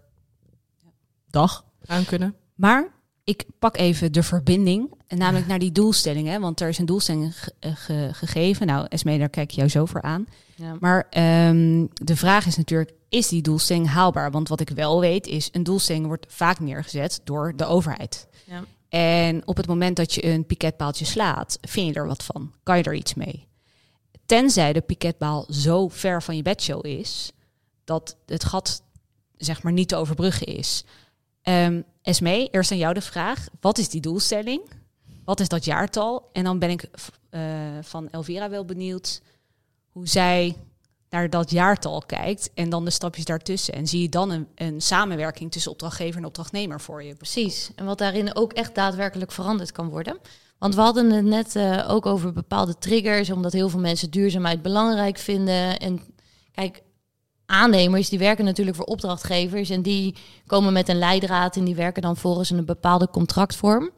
dag 1.26 1.64
aan 1.86 2.04
kunnen. 2.04 2.34
Maar 2.54 2.99
ik 3.30 3.44
pak 3.58 3.76
even 3.76 4.12
de 4.12 4.22
verbinding. 4.22 4.94
En 5.06 5.18
namelijk 5.18 5.46
naar 5.46 5.58
die 5.58 5.72
doelstellingen. 5.72 6.40
Want 6.40 6.60
er 6.60 6.68
is 6.68 6.78
een 6.78 6.86
doelstelling 6.86 7.34
eh, 7.58 7.72
gegeven. 8.12 8.66
Nou, 8.66 8.86
Esme, 8.88 9.18
daar 9.18 9.28
kijk 9.28 9.50
je 9.50 9.56
jou 9.56 9.68
zo 9.68 9.84
voor 9.84 10.02
aan. 10.02 10.26
Ja. 10.56 10.76
Maar 10.80 11.06
um, 11.48 11.88
de 11.92 12.16
vraag 12.16 12.46
is 12.46 12.56
natuurlijk, 12.56 12.92
is 13.08 13.28
die 13.28 13.42
doelstelling 13.42 13.88
haalbaar? 13.88 14.30
Want 14.30 14.48
wat 14.48 14.60
ik 14.60 14.68
wel 14.68 15.00
weet 15.00 15.26
is, 15.26 15.48
een 15.52 15.62
doelstelling 15.62 16.06
wordt 16.06 16.26
vaak 16.28 16.60
neergezet 16.60 17.20
door 17.24 17.52
de 17.56 17.64
overheid. 17.64 18.28
Ja. 18.44 18.64
En 18.88 19.46
op 19.46 19.56
het 19.56 19.66
moment 19.66 19.96
dat 19.96 20.14
je 20.14 20.24
een 20.26 20.46
piketpaaltje 20.46 21.04
slaat, 21.04 21.58
vind 21.60 21.86
je 21.86 22.00
er 22.00 22.06
wat 22.06 22.24
van? 22.24 22.52
Kan 22.62 22.76
je 22.76 22.82
er 22.82 22.94
iets 22.94 23.14
mee? 23.14 23.48
Tenzij 24.26 24.72
de 24.72 24.80
piketpaal 24.80 25.46
zo 25.48 25.88
ver 25.88 26.22
van 26.22 26.36
je 26.36 26.42
bedshow 26.42 26.86
is, 26.86 27.32
dat 27.84 28.16
het 28.26 28.44
gat 28.44 28.82
zeg 29.36 29.62
maar 29.62 29.72
niet 29.72 29.88
te 29.88 29.96
overbruggen 29.96 30.46
is. 30.46 30.84
Um, 31.42 31.84
Esme, 32.10 32.48
eerst 32.50 32.70
aan 32.70 32.78
jou 32.78 32.94
de 32.94 33.00
vraag. 33.00 33.46
Wat 33.60 33.78
is 33.78 33.88
die 33.88 34.00
doelstelling? 34.00 34.60
Wat 35.24 35.40
is 35.40 35.48
dat 35.48 35.64
jaartal? 35.64 36.28
En 36.32 36.44
dan 36.44 36.58
ben 36.58 36.70
ik 36.70 36.84
uh, 37.30 37.40
van 37.82 38.10
Elvira 38.10 38.50
wel 38.50 38.64
benieuwd 38.64 39.22
hoe 39.88 40.08
zij 40.08 40.56
naar 41.10 41.30
dat 41.30 41.50
jaartal 41.50 42.02
kijkt 42.06 42.50
en 42.54 42.70
dan 42.70 42.84
de 42.84 42.90
stapjes 42.90 43.24
daartussen. 43.24 43.74
En 43.74 43.86
zie 43.86 44.02
je 44.02 44.08
dan 44.08 44.30
een, 44.30 44.46
een 44.54 44.80
samenwerking 44.80 45.52
tussen 45.52 45.70
opdrachtgever 45.70 46.20
en 46.20 46.26
opdrachtnemer 46.26 46.80
voor 46.80 47.02
je. 47.02 47.14
Precies. 47.14 47.70
En 47.74 47.84
wat 47.84 47.98
daarin 47.98 48.36
ook 48.36 48.52
echt 48.52 48.74
daadwerkelijk 48.74 49.32
veranderd 49.32 49.72
kan 49.72 49.88
worden. 49.88 50.18
Want 50.58 50.74
we 50.74 50.80
hadden 50.80 51.10
het 51.10 51.24
net 51.24 51.56
uh, 51.56 51.90
ook 51.90 52.06
over 52.06 52.32
bepaalde 52.32 52.78
triggers, 52.78 53.30
omdat 53.30 53.52
heel 53.52 53.68
veel 53.68 53.80
mensen 53.80 54.10
duurzaamheid 54.10 54.62
belangrijk 54.62 55.18
vinden. 55.18 55.78
En 55.78 56.00
kijk, 56.52 56.82
aannemers 57.50 58.08
die 58.08 58.18
werken 58.18 58.44
natuurlijk 58.44 58.76
voor 58.76 58.86
opdrachtgevers 58.86 59.70
en 59.70 59.82
die 59.82 60.14
komen 60.46 60.72
met 60.72 60.88
een 60.88 60.98
leidraad 60.98 61.56
en 61.56 61.64
die 61.64 61.74
werken 61.74 62.02
dan 62.02 62.16
volgens 62.16 62.50
een 62.50 62.64
bepaalde 62.64 63.08
contractvorm. 63.08 63.90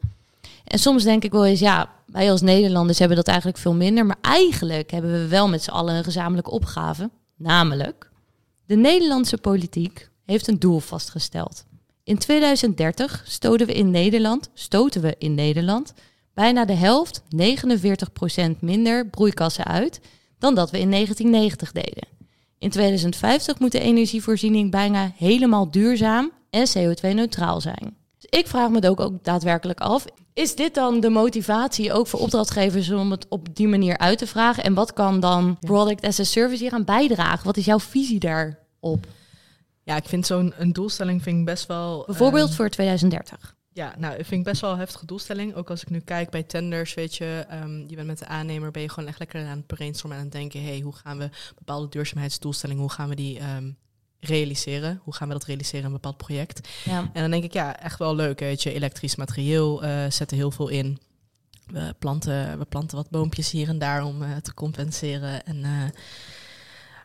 En 0.63 0.79
soms 0.79 1.03
denk 1.03 1.23
ik 1.23 1.31
wel 1.31 1.45
eens, 1.45 1.59
ja, 1.59 1.89
wij 2.05 2.31
als 2.31 2.41
Nederlanders 2.41 2.99
hebben 2.99 3.17
dat 3.17 3.27
eigenlijk 3.27 3.57
veel 3.57 3.73
minder. 3.73 4.05
Maar 4.05 4.17
eigenlijk 4.21 4.91
hebben 4.91 5.11
we 5.11 5.27
wel 5.27 5.47
met 5.47 5.63
z'n 5.63 5.71
allen 5.71 5.95
een 5.95 6.03
gezamenlijke 6.03 6.51
opgave. 6.51 7.09
Namelijk, 7.37 8.09
de 8.65 8.75
Nederlandse 8.75 9.37
politiek 9.37 10.09
heeft 10.25 10.47
een 10.47 10.59
doel 10.59 10.79
vastgesteld. 10.79 11.65
In 12.03 12.17
2030 12.17 13.23
stoten 13.27 13.67
we 13.67 13.73
in 13.73 13.91
Nederland, 13.91 14.49
stoten 14.53 15.01
we 15.01 15.15
in 15.17 15.35
Nederland 15.35 15.93
bijna 16.33 16.65
de 16.65 16.73
helft, 16.73 17.21
49% 17.21 18.59
minder 18.59 19.07
broeikassen 19.07 19.65
uit 19.65 19.99
dan 20.39 20.55
dat 20.55 20.71
we 20.71 20.79
in 20.79 20.91
1990 20.91 21.71
deden. 21.71 22.07
In 22.63 22.69
2050 22.69 23.59
moet 23.59 23.71
de 23.71 23.79
energievoorziening 23.79 24.71
bijna 24.71 25.11
helemaal 25.15 25.71
duurzaam 25.71 26.31
en 26.49 26.67
CO2-neutraal 26.77 27.61
zijn. 27.61 27.97
Dus 28.19 28.39
ik 28.39 28.47
vraag 28.47 28.69
me 28.69 28.89
ook, 28.89 28.99
ook 28.99 29.23
daadwerkelijk 29.23 29.79
af, 29.79 30.05
is 30.33 30.55
dit 30.55 30.73
dan 30.73 30.99
de 30.99 31.09
motivatie 31.09 31.93
ook 31.93 32.07
voor 32.07 32.19
opdrachtgevers 32.19 32.91
om 32.91 33.11
het 33.11 33.25
op 33.29 33.55
die 33.55 33.67
manier 33.67 33.97
uit 33.97 34.17
te 34.17 34.27
vragen? 34.27 34.63
En 34.63 34.73
wat 34.73 34.93
kan 34.93 35.19
dan 35.19 35.57
Product 35.59 36.05
as 36.05 36.19
a 36.19 36.23
Service 36.23 36.63
hier 36.63 36.73
aan 36.73 36.85
bijdragen? 36.85 37.45
Wat 37.45 37.57
is 37.57 37.65
jouw 37.65 37.79
visie 37.79 38.19
daarop? 38.19 39.07
Ja, 39.83 39.95
ik 39.95 40.05
vind 40.05 40.25
zo'n 40.25 40.53
een 40.57 40.73
doelstelling 40.73 41.23
vind 41.23 41.39
ik 41.39 41.45
best 41.45 41.67
wel. 41.67 42.03
Bijvoorbeeld 42.05 42.47
ehm, 42.47 42.55
voor 42.55 42.69
2030. 42.69 43.55
Ja, 43.73 43.93
nou, 43.97 44.13
ik 44.13 44.25
vind 44.25 44.39
ik 44.39 44.47
best 44.47 44.61
wel 44.61 44.71
een 44.71 44.77
heftige 44.77 45.05
doelstelling. 45.05 45.55
Ook 45.55 45.69
als 45.69 45.81
ik 45.81 45.89
nu 45.89 45.99
kijk 45.99 46.29
bij 46.29 46.43
tenders, 46.43 46.93
weet 46.93 47.15
je, 47.15 47.45
um, 47.51 47.85
je 47.87 47.95
bent 47.95 48.07
met 48.07 48.19
de 48.19 48.25
aannemer, 48.25 48.71
ben 48.71 48.81
je 48.81 48.89
gewoon 48.89 49.09
echt 49.09 49.19
lekker 49.19 49.45
aan 49.45 49.57
het 49.57 49.67
brainstormen 49.67 50.17
en 50.17 50.23
aan 50.23 50.29
het 50.29 50.39
denken, 50.39 50.63
hey, 50.63 50.79
hoe 50.79 50.93
gaan 50.93 51.17
we 51.17 51.29
bepaalde 51.55 51.89
duurzaamheidsdoelstellingen, 51.89 52.81
hoe 52.81 52.91
gaan 52.91 53.09
we 53.09 53.15
die 53.15 53.39
ehm, 53.39 53.71
realiseren? 54.19 54.99
Hoe 55.03 55.13
gaan 55.13 55.27
we 55.27 55.33
dat 55.33 55.43
realiseren 55.43 55.79
in 55.79 55.85
een 55.85 55.91
bepaald 55.91 56.17
project? 56.17 56.69
Ja. 56.83 57.09
En 57.13 57.21
dan 57.21 57.31
denk 57.31 57.43
ik, 57.43 57.53
ja, 57.53 57.79
echt 57.79 57.99
wel 57.99 58.15
leuk, 58.15 58.39
weet 58.39 58.63
je, 58.63 58.73
elektrisch 58.73 59.15
materieel 59.15 59.83
uh, 59.83 60.05
zetten 60.09 60.37
heel 60.37 60.51
veel 60.51 60.67
in. 60.67 60.99
We 61.67 61.95
planten, 61.99 62.59
we 62.59 62.65
planten 62.65 62.97
wat 62.97 63.09
boompjes 63.09 63.51
hier 63.51 63.69
en 63.69 63.79
daar 63.79 64.03
om 64.03 64.21
uh, 64.21 64.35
te 64.35 64.53
compenseren. 64.53 65.45
En, 65.45 65.57
uh, 65.57 65.83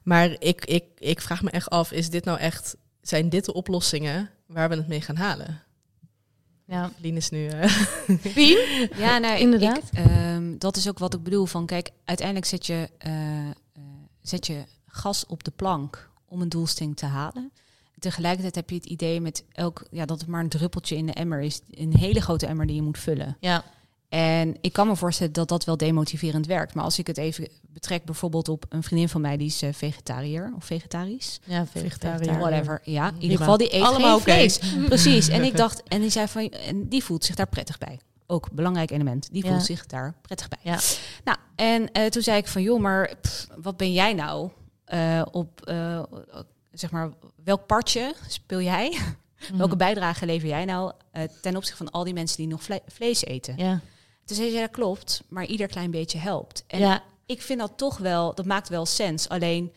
maar 0.02 0.36
ik, 0.38 0.64
ik, 0.64 0.84
ik 0.98 1.20
vraag 1.20 1.42
me 1.42 1.50
echt 1.50 1.70
af, 1.70 1.92
is 1.92 2.10
dit 2.10 2.24
nou 2.24 2.38
echt, 2.38 2.76
zijn 3.02 3.28
dit 3.28 3.44
de 3.44 3.52
oplossingen 3.52 4.30
waar 4.46 4.68
we 4.68 4.76
het 4.76 4.88
mee 4.88 5.00
gaan 5.00 5.16
halen? 5.16 5.62
Ja. 6.68 6.90
Lien 7.00 7.16
is 7.16 7.30
nu. 7.30 7.48
Wie? 8.34 8.58
Ja, 8.96 9.18
nou, 9.18 9.38
inderdaad. 9.38 9.90
Ik, 9.92 10.04
um, 10.34 10.58
dat 10.58 10.76
is 10.76 10.88
ook 10.88 10.98
wat 10.98 11.14
ik 11.14 11.22
bedoel. 11.22 11.46
Van 11.46 11.66
kijk, 11.66 11.90
uiteindelijk 12.04 12.46
zet 12.46 12.66
je, 12.66 12.88
zet 14.22 14.46
je 14.46 14.64
gas 14.86 15.26
op 15.26 15.44
de 15.44 15.50
plank 15.50 16.10
om 16.28 16.40
een 16.40 16.48
doelstelling 16.48 16.96
te 16.96 17.06
halen. 17.06 17.52
Tegelijkertijd 17.98 18.54
heb 18.54 18.70
je 18.70 18.76
het 18.76 18.86
idee 18.86 19.20
met 19.20 19.44
elk, 19.52 19.86
ja, 19.90 20.04
dat 20.04 20.20
het 20.20 20.28
maar 20.28 20.40
een 20.40 20.48
druppeltje 20.48 20.96
in 20.96 21.06
de 21.06 21.12
emmer 21.12 21.40
is. 21.40 21.60
Een 21.70 21.96
hele 21.96 22.20
grote 22.20 22.46
emmer 22.46 22.66
die 22.66 22.76
je 22.76 22.82
moet 22.82 22.98
vullen. 22.98 23.36
Ja. 23.40 23.64
En 24.08 24.56
ik 24.60 24.72
kan 24.72 24.86
me 24.86 24.96
voorstellen 24.96 25.32
dat 25.32 25.48
dat 25.48 25.64
wel 25.64 25.76
demotiverend 25.76 26.46
werkt. 26.46 26.74
Maar 26.74 26.84
als 26.84 26.98
ik 26.98 27.06
het 27.06 27.18
even 27.18 27.48
betrek 27.60 28.04
bijvoorbeeld 28.04 28.48
op 28.48 28.64
een 28.68 28.82
vriendin 28.82 29.08
van 29.08 29.20
mij, 29.20 29.36
die 29.36 29.46
is 29.46 29.62
uh, 29.62 29.72
vegetariër 29.72 30.52
of 30.56 30.64
vegetarisch. 30.64 31.40
Ja, 31.44 31.66
vegetariër. 31.66 32.38
Whatever. 32.38 32.80
Ja, 32.84 33.08
in 33.08 33.22
ieder 33.22 33.38
geval 33.38 33.56
die 33.56 33.74
eet 33.74 33.82
Allemaal 33.82 34.20
geen 34.20 34.34
vlees. 34.34 34.58
Precies. 34.86 35.28
En 35.28 35.44
ik 35.44 35.56
dacht, 35.56 35.82
en 35.82 36.00
die 36.00 36.10
zei 36.10 36.28
van, 36.28 36.48
en 36.48 36.88
die 36.88 37.04
voelt 37.04 37.24
zich 37.24 37.34
daar 37.34 37.48
prettig 37.48 37.78
bij. 37.78 38.00
Ook 38.26 38.52
belangrijk 38.52 38.90
element. 38.90 39.28
Die 39.32 39.44
voelt 39.44 39.64
zich 39.64 39.86
daar 39.86 40.14
prettig 40.22 40.48
bij. 40.48 40.58
Ja. 40.62 40.78
Nou, 41.24 41.38
en 41.56 41.88
uh, 41.92 42.06
toen 42.06 42.22
zei 42.22 42.38
ik 42.38 42.46
van, 42.46 42.62
joh, 42.62 42.80
maar 42.80 43.14
wat 43.56 43.76
ben 43.76 43.92
jij 43.92 44.14
nou? 44.14 44.50
uh, 44.94 45.22
op, 45.30 45.68
uh, 45.70 46.02
zeg 46.72 46.90
maar, 46.90 47.10
welk 47.44 47.66
partje 47.66 48.14
speel 48.28 48.60
jij? 48.60 48.98
Mm. 49.52 49.58
Welke 49.58 49.76
bijdrage 49.76 50.26
lever 50.26 50.48
jij 50.48 50.64
nou 50.64 50.92
ten 51.40 51.56
opzichte 51.56 51.76
van 51.76 51.90
al 51.90 52.04
die 52.04 52.14
mensen 52.14 52.36
die 52.36 52.46
nog 52.46 52.62
vle 52.62 52.82
vlees 52.86 53.24
eten? 53.24 53.56
Ja. 53.56 53.80
Toen 54.28 54.36
zei 54.36 54.50
ze, 54.50 54.58
dat 54.60 54.70
klopt, 54.70 55.22
maar 55.28 55.46
ieder 55.46 55.66
klein 55.66 55.90
beetje 55.90 56.18
helpt. 56.18 56.64
En 56.66 56.78
ja. 56.78 57.02
ik 57.26 57.42
vind 57.42 57.58
dat 57.58 57.72
toch 57.76 57.98
wel, 57.98 58.34
dat 58.34 58.46
maakt 58.46 58.68
wel 58.68 58.86
sens. 58.86 59.28
Alleen, 59.28 59.72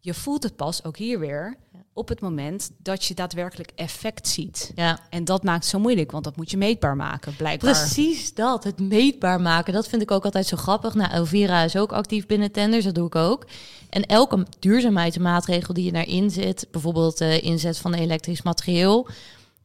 je 0.00 0.14
voelt 0.14 0.42
het 0.42 0.56
pas, 0.56 0.84
ook 0.84 0.96
hier 0.96 1.18
weer, 1.18 1.56
op 1.92 2.08
het 2.08 2.20
moment 2.20 2.70
dat 2.78 3.04
je 3.04 3.14
daadwerkelijk 3.14 3.72
effect 3.74 4.28
ziet. 4.28 4.72
Ja. 4.74 5.00
En 5.10 5.24
dat 5.24 5.42
maakt 5.42 5.62
het 5.62 5.72
zo 5.72 5.78
moeilijk, 5.78 6.10
want 6.10 6.24
dat 6.24 6.36
moet 6.36 6.50
je 6.50 6.56
meetbaar 6.56 6.96
maken, 6.96 7.36
blijkbaar. 7.36 7.72
Precies 7.72 8.34
dat, 8.34 8.64
het 8.64 8.80
meetbaar 8.80 9.40
maken. 9.40 9.72
Dat 9.72 9.88
vind 9.88 10.02
ik 10.02 10.10
ook 10.10 10.24
altijd 10.24 10.46
zo 10.46 10.56
grappig. 10.56 10.94
Nou, 10.94 11.10
Elvira 11.10 11.62
is 11.62 11.76
ook 11.76 11.92
actief 11.92 12.26
binnen 12.26 12.52
tenders, 12.52 12.84
dat 12.84 12.94
doe 12.94 13.06
ik 13.06 13.14
ook. 13.14 13.46
En 13.90 14.06
elke 14.06 14.46
duurzaamheidsmaatregel 14.58 15.74
die 15.74 15.84
je 15.84 15.92
naar 15.92 16.06
inzet, 16.06 16.66
bijvoorbeeld 16.70 17.18
de 17.18 17.24
uh, 17.24 17.42
inzet 17.42 17.78
van 17.78 17.94
elektrisch 17.94 18.42
materieel, 18.42 19.08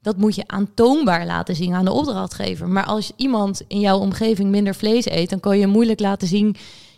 dat 0.01 0.17
moet 0.17 0.35
je 0.35 0.47
aantoonbaar 0.47 1.25
laten 1.25 1.55
zien 1.55 1.73
aan 1.73 1.85
de 1.85 1.91
opdrachtgever. 1.91 2.67
Maar 2.67 2.85
als 2.85 3.11
iemand 3.15 3.61
in 3.67 3.79
jouw 3.79 3.99
omgeving 3.99 4.49
minder 4.49 4.75
vlees 4.75 5.09
eet, 5.09 5.29
dan 5.29 5.39
kan 5.39 5.57
je 5.57 5.67
moeilijk 5.67 5.99
laten 5.99 6.27
zien, 6.27 6.55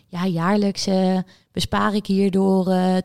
ja, 0.08 0.26
jaarlijks... 0.26 0.86
Uh, 0.86 1.18
bespaar 1.52 1.94
ik 1.94 2.06
hierdoor 2.06 2.68
uh, 2.68 2.96
eh, 2.96 3.02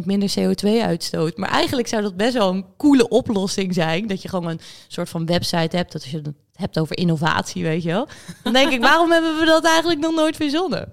2% 0.00 0.04
minder 0.04 0.34
CO2-uitstoot. 0.38 1.36
Maar 1.36 1.50
eigenlijk 1.50 1.88
zou 1.88 2.02
dat 2.02 2.16
best 2.16 2.32
wel 2.32 2.50
een 2.50 2.64
coole 2.76 3.08
oplossing 3.08 3.74
zijn. 3.74 4.06
Dat 4.06 4.22
je 4.22 4.28
gewoon 4.28 4.48
een 4.48 4.60
soort 4.88 5.08
van 5.08 5.26
website 5.26 5.76
hebt. 5.76 5.92
Dat 5.92 6.02
als 6.02 6.10
je 6.10 6.16
het 6.16 6.34
hebt 6.54 6.78
over 6.78 6.98
innovatie, 6.98 7.62
weet 7.62 7.82
je 7.82 7.88
wel. 7.88 8.08
Dan 8.42 8.52
denk 8.52 8.72
ik, 8.72 8.80
waarom 8.90 9.10
hebben 9.10 9.38
we 9.38 9.44
dat 9.44 9.64
eigenlijk 9.64 10.00
nog 10.00 10.14
nooit 10.14 10.36
verzonnen? 10.36 10.88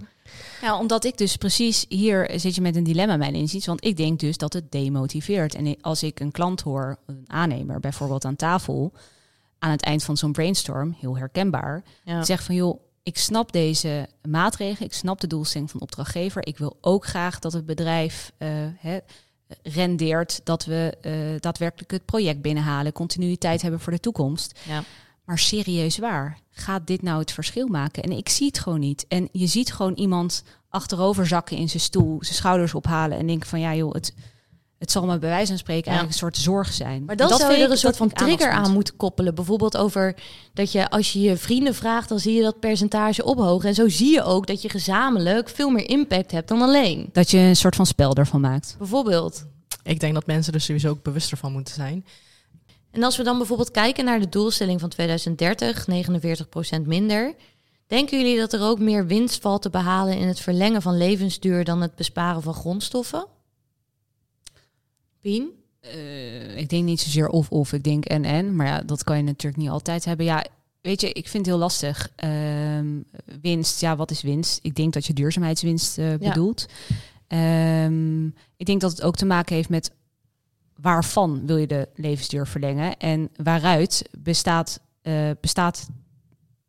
Ja, 0.62 0.80
omdat 0.80 1.04
ik 1.04 1.18
dus 1.18 1.36
precies 1.36 1.86
hier 1.90 2.32
zit 2.36 2.56
je 2.56 2.62
met 2.62 2.76
een 2.76 2.84
dilemma, 2.84 3.18
mijn 3.18 3.36
inziens. 3.36 3.66
Want 3.66 3.86
ik 3.86 3.98
denk 3.98 4.20
dus 4.20 4.38
dat 4.38 4.54
het 4.54 4.72
demotiveert. 4.72 5.56
En 5.56 5.82
als 5.82 6.04
ik 6.04 6.20
een 6.20 6.32
klant 6.32 6.62
hoor, 6.62 6.98
een 7.06 7.24
aannemer 7.28 7.80
bijvoorbeeld 7.80 8.26
aan 8.26 8.36
tafel, 8.36 8.92
aan 9.60 9.72
het 9.72 9.82
eind 9.82 10.04
van 10.04 10.18
zo'n 10.18 10.32
brainstorm, 10.32 10.96
heel 11.00 11.18
herkenbaar, 11.18 11.84
ja. 12.04 12.24
zegt 12.24 12.44
van 12.44 12.56
joh, 12.56 12.80
ik 13.04 13.18
snap 13.18 13.52
deze 13.52 14.08
maatregelen, 14.28 14.88
ik 14.88 14.96
snap 14.96 15.22
de 15.22 15.28
doelstelling 15.28 15.72
van 15.72 15.82
opdrachtgever. 15.82 16.48
Ik 16.48 16.58
wil 16.58 16.78
ook 16.82 17.06
graag 17.06 17.40
dat 17.40 17.54
het 17.54 17.66
bedrijf 17.66 18.32
uh, 18.38 18.50
rendeert, 19.64 20.42
dat 20.44 20.66
we 20.66 20.98
uh, 21.02 21.40
daadwerkelijk 21.40 21.92
het 21.92 22.06
project 22.06 22.42
binnenhalen, 22.42 22.92
continuïteit 22.92 23.62
hebben 23.62 23.80
voor 23.80 23.94
de 23.94 24.00
toekomst. 24.00 24.60
Ja. 24.68 24.84
Maar 25.32 25.40
serieus 25.40 25.98
waar, 25.98 26.38
gaat 26.50 26.88
dit 26.88 27.02
nou 27.02 27.20
het 27.20 27.32
verschil 27.32 27.68
maken? 27.68 28.04
En 28.04 28.12
ik 28.12 28.30
zie 28.30 28.48
het 28.48 28.60
gewoon 28.60 28.80
niet. 28.80 29.06
En 29.08 29.30
je 29.32 29.48
ziet 29.48 29.74
gewoon 29.74 29.94
iemand 29.94 30.44
achterover 30.70 31.28
zakken 31.28 31.58
in 31.58 31.70
zijn 31.70 31.84
stoel, 31.84 32.18
zijn 32.20 32.36
schouders 32.36 32.74
ophalen 32.74 33.18
en 33.18 33.28
denken 33.28 33.50
van 33.50 33.60
ja 33.60 33.76
joh, 33.76 33.94
het, 33.94 34.14
het 34.78 34.92
zal 34.92 35.06
me 35.06 35.20
bij 35.20 35.30
wijze 35.30 35.48
van 35.48 35.58
spreken 35.58 35.92
Ja. 35.92 35.98
eigenlijk 35.98 36.14
een 36.14 36.32
soort 36.32 36.38
zorg 36.38 36.74
zijn. 36.74 37.04
Maar 37.06 37.16
dan 37.16 37.30
dat 37.30 37.40
zou 37.40 37.54
je 37.54 37.64
er 37.64 37.72
een 37.72 37.78
soort 37.78 37.98
van 37.98 38.10
trigger 38.10 38.32
aan 38.32 38.42
aandachtspunt. 38.42 38.74
moeten 38.74 38.96
koppelen. 38.96 39.36
Bijvoorbeeld 39.36 39.78
over 39.78 40.16
dat 40.54 40.72
je 40.72 40.90
als 40.90 41.14
je 41.14 41.22
je 41.22 41.38
vrienden 41.38 41.76
vraagt, 41.76 42.10
dan 42.10 42.20
zie 42.20 42.34
je 42.34 42.42
dat 42.42 42.60
percentage 42.60 43.24
ophogen. 43.24 43.70
En 43.70 43.76
zo 43.76 43.90
zie 43.90 44.12
je 44.12 44.24
ook 44.24 44.48
dat 44.48 44.62
je 44.62 44.70
gezamenlijk 44.70 45.50
veel 45.50 45.70
meer 45.70 45.90
impact 45.90 46.32
hebt 46.32 46.48
dan 46.48 46.62
alleen. 46.62 47.10
Dat 47.12 47.32
je 47.32 47.38
een 47.38 47.56
soort 47.56 47.76
van 47.76 47.86
spel 47.86 48.14
ervan 48.16 48.42
maakt. 48.42 48.76
Bijvoorbeeld. 48.78 49.46
Ik 49.84 50.00
denk 50.00 50.14
dat 50.14 50.26
mensen 50.26 50.54
er 50.54 50.62
sowieso 50.62 50.90
ook 50.90 51.04
bewuster 51.04 51.38
van 51.38 51.52
moeten 51.52 51.74
zijn. 51.74 52.06
En 52.92 53.04
als 53.04 53.18
we 53.18 53.24
dan 53.24 53.38
bijvoorbeeld 53.38 53.72
kijken 53.72 54.06
naar 54.06 54.20
de 54.20 54.30
doelstelling 54.30 54.80
van 54.80 54.90
2030, 54.90 55.88
49% 56.80 56.82
minder. 56.86 57.36
Denken 57.88 58.18
jullie 58.18 58.38
dat 58.38 58.54
er 58.54 58.62
ook 58.62 58.80
meer 58.80 59.08
winst 59.08 59.42
valt 59.42 59.62
te 59.62 59.70
behalen 59.70 60.18
in 60.18 60.28
het 60.28 60.40
verlengen 60.40 60.82
van 60.82 60.98
levensduur 60.98 61.64
dan 61.64 61.82
het 61.82 61.96
besparen 61.96 62.42
van 62.42 62.54
grondstoffen? 62.54 63.26
Pien? 65.22 65.50
Eh, 65.80 66.58
ik 66.58 66.70
denk 66.70 66.84
niet 66.84 67.02
zozeer 67.02 67.28
of-of, 67.28 67.74
ik 67.74 67.84
denk 67.84 68.06
en-en. 68.06 68.56
Maar 68.56 68.68
ja, 68.68 68.82
dat 68.82 69.04
kan 69.04 69.18
je 69.18 69.24
natuurlijk 69.24 69.62
niet 69.62 69.72
altijd 69.72 70.06
hebben. 70.06 70.26
Ja, 70.26 70.46
weet 70.82 71.02
je, 71.02 71.08
ik 71.08 71.28
vind 71.28 71.46
het 71.46 71.56
heel 71.56 71.64
lastig. 71.64 72.12
Ehm, 72.16 72.88
winst, 73.42 73.82
ja, 73.82 73.96
wat 73.96 74.12
is 74.12 74.22
winst? 74.22 74.60
Ik 74.62 74.76
denk 74.76 74.94
dat 74.94 75.06
je 75.06 75.14
duurzaamheidswinst 75.14 75.98
eh, 75.98 76.16
bedoelt. 76.20 76.66
Ehm, 77.28 78.26
ik 78.58 78.66
denk 78.66 78.82
dat 78.82 78.92
het 78.92 79.02
ook 79.02 79.16
te 79.16 79.26
maken 79.26 79.56
heeft 79.56 79.70
met 79.70 79.92
waarvan 80.82 81.46
wil 81.46 81.58
je 81.58 81.68
de 81.68 81.90
levensduur 81.96 82.48
verlengen 82.48 82.98
en 82.98 83.30
waaruit 83.44 84.10
bestaat, 84.20 84.80
eh, 85.02 85.30
bestaat 85.42 85.90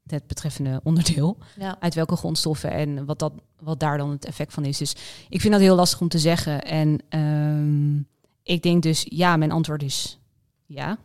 het 0.06 0.26
betreffende 0.26 0.80
onderdeel. 0.84 1.36
Ja. 1.58 1.76
Uit 1.80 1.94
welke 1.94 2.16
grondstoffen 2.16 2.70
en 2.70 3.04
wat, 3.04 3.18
dat, 3.18 3.32
wat 3.60 3.80
daar 3.80 3.98
dan 3.98 4.10
het 4.10 4.24
effect 4.24 4.52
van 4.52 4.64
is. 4.64 4.78
Dus 4.78 4.96
ik 5.28 5.40
vind 5.40 5.52
dat 5.52 5.62
heel 5.62 5.76
lastig 5.76 6.00
om 6.00 6.08
te 6.08 6.18
zeggen. 6.18 6.62
En 6.62 6.98
ehm, 7.08 7.96
ik 8.42 8.62
denk 8.62 8.82
dus, 8.82 9.06
ja, 9.08 9.36
mijn 9.36 9.52
antwoord 9.52 9.82
is 9.82 10.18
ja. 10.66 10.98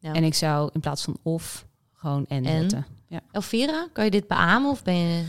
Ja. 0.00 0.12
En 0.12 0.24
ik 0.24 0.34
zou 0.34 0.70
in 0.72 0.80
plaats 0.80 1.02
van 1.02 1.18
of 1.22 1.66
gewoon 1.92 2.26
en, 2.26 2.44
En? 2.44 2.86
Elvira, 3.32 3.88
kan 3.92 4.04
je 4.04 4.10
dit 4.10 4.26
beamen 4.26 4.70
of 4.70 4.82
ben 4.82 4.94
je... 4.94 5.24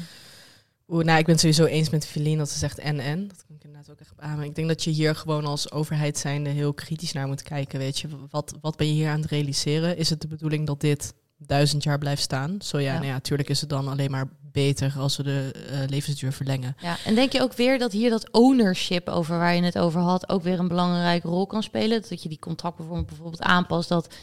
Oeh, 0.90 1.06
nou, 1.06 1.20
ik 1.20 1.26
ben 1.26 1.34
het 1.34 1.40
sowieso 1.40 1.66
eens 1.66 1.90
met 1.90 2.06
Feline 2.08 2.38
dat 2.38 2.50
ze 2.50 2.58
zegt 2.58 2.80
en 2.80 3.00
en. 3.00 3.28
Dat 3.28 3.46
kan 3.48 3.56
ik 3.56 3.64
inderdaad 3.64 3.92
ook 3.92 4.00
echt 4.00 4.16
beamen. 4.16 4.46
Ik 4.46 4.56
denk 4.56 4.68
dat 4.68 4.84
je 4.84 4.90
hier 4.90 5.16
gewoon 5.16 5.46
als 5.46 5.72
overheid 5.72 6.18
zijnde 6.18 6.50
heel 6.50 6.74
kritisch 6.74 7.14
naar 7.14 7.28
moet 7.28 7.42
kijken. 7.42 7.80
Weet 7.80 8.00
je, 8.00 8.08
wat, 8.30 8.54
wat 8.62 8.76
ben 8.78 8.88
je 8.88 8.94
hier 8.94 9.10
aan 9.10 9.22
het 9.22 9.30
realiseren? 9.30 9.98
Is 9.98 10.10
het 10.10 10.22
de 10.22 10.28
bedoeling 10.28 10.68
dat 10.68 10.82
dit 10.82 11.14
duizend 11.38 11.84
jaar 11.84 11.98
blijft 11.98 12.22
staan? 12.22 12.56
Zo 12.62 12.78
ja, 12.78 12.86
Ja. 12.86 12.94
nou 12.94 13.06
ja, 13.06 13.12
natuurlijk 13.14 13.50
is 13.50 13.62
het 13.62 13.70
dan 13.70 13.88
alleen 13.88 14.12
maar 14.12 14.30
beter 14.52 14.96
als 14.98 15.18
we 15.18 15.24
de 15.24 15.52
eh, 15.72 15.80
levensduur 15.90 16.32
verlengen. 16.32 16.76
Ja, 16.82 16.98
en 17.06 17.16
denk 17.16 17.32
je 17.32 17.42
ook 17.42 17.54
weer 17.54 17.80
dat 17.80 17.92
hier 17.92 18.10
dat 18.10 18.32
ownership 18.32 19.10
over 19.10 19.38
waar 19.38 19.56
je 19.56 19.62
het 19.62 19.78
over 19.78 20.02
had 20.02 20.30
ook 20.30 20.44
weer 20.44 20.60
een 20.60 20.68
belangrijke 20.68 21.28
rol 21.28 21.46
kan 21.48 21.64
spelen? 21.64 22.02
Dat 22.10 22.24
je 22.24 22.30
die 22.30 22.40
contractvorm 22.40 23.06
bijvoorbeeld 23.06 23.42
aanpast, 23.42 23.90
dat 23.90 24.14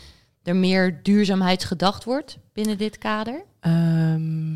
er 0.43 0.57
meer 0.57 1.03
duurzaamheidsgedacht 1.03 2.05
wordt 2.05 2.39
binnen 2.53 2.79
dit 2.79 2.99
kader? 2.99 3.45
Ehm, 3.61 4.55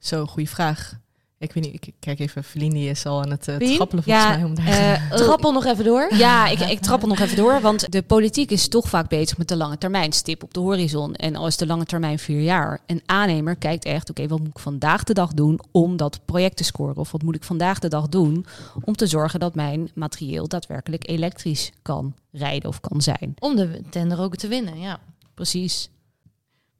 zo, 0.00 0.26
goede 0.26 0.48
vraag. 0.48 0.98
Ik 1.38 1.52
weet 1.52 1.64
niet, 1.64 1.74
ik 1.74 1.92
kijk 1.98 2.18
even, 2.18 2.44
Feline 2.44 2.74
die 2.74 2.88
is 2.90 3.06
al 3.06 3.22
aan 3.22 3.30
het 3.30 3.48
uh, 3.48 3.56
Pien? 3.56 3.74
trappelen 3.76 4.04
volgens 4.04 4.24
Ja, 4.24 4.36
mij. 4.36 4.44
Om 4.44 4.54
daar 4.54 4.66
Eh, 5.10 5.16
Trappel 5.16 5.52
nog 5.52 5.64
even 5.64 5.84
door. 5.84 6.14
Ja, 6.14 6.46
ik, 6.48 6.60
ik 6.60 6.80
trap 6.80 7.02
er 7.02 7.08
nog 7.08 7.18
even 7.18 7.36
door. 7.36 7.60
Want 7.60 7.92
de 7.92 8.02
politiek 8.02 8.50
is 8.50 8.68
toch 8.68 8.88
vaak 8.88 9.08
bezig 9.08 9.38
met 9.38 9.48
de 9.48 9.56
lange 9.56 9.78
termijn. 9.78 10.12
Stip 10.12 10.42
op 10.42 10.54
de 10.54 10.60
horizon. 10.60 11.14
En 11.14 11.36
al 11.36 11.46
is 11.46 11.56
de 11.56 11.66
lange 11.66 11.84
termijn 11.84 12.18
vier 12.18 12.40
jaar. 12.40 12.80
Een 12.86 13.02
aannemer 13.06 13.56
kijkt 13.56 13.84
echt, 13.84 14.10
oké, 14.10 14.26
wat 14.28 14.38
moet 14.38 14.48
ik 14.48 14.58
vandaag 14.58 15.04
de 15.04 15.14
dag 15.14 15.32
doen 15.32 15.60
om 15.70 15.96
dat 15.96 16.20
project 16.24 16.56
te 16.56 16.64
scoren? 16.64 16.96
Of 16.96 17.10
wat 17.10 17.22
moet 17.22 17.34
ik 17.36 17.44
vandaag 17.44 17.78
de 17.78 17.88
dag 17.88 18.08
doen 18.08 18.46
om 18.84 18.96
te 18.96 19.06
zorgen 19.06 19.40
dat 19.40 19.54
mijn 19.54 19.90
materieel 19.94 20.48
daadwerkelijk 20.48 21.08
elektrisch 21.08 21.70
kan 21.82 22.14
rijden 22.32 22.68
of 22.68 22.80
kan 22.80 23.02
zijn? 23.02 23.34
Om 23.38 23.56
de 23.56 23.80
tender 23.90 24.20
ook 24.20 24.36
te 24.36 24.48
winnen, 24.48 24.78
ja. 24.80 25.00
Precies. 25.34 25.90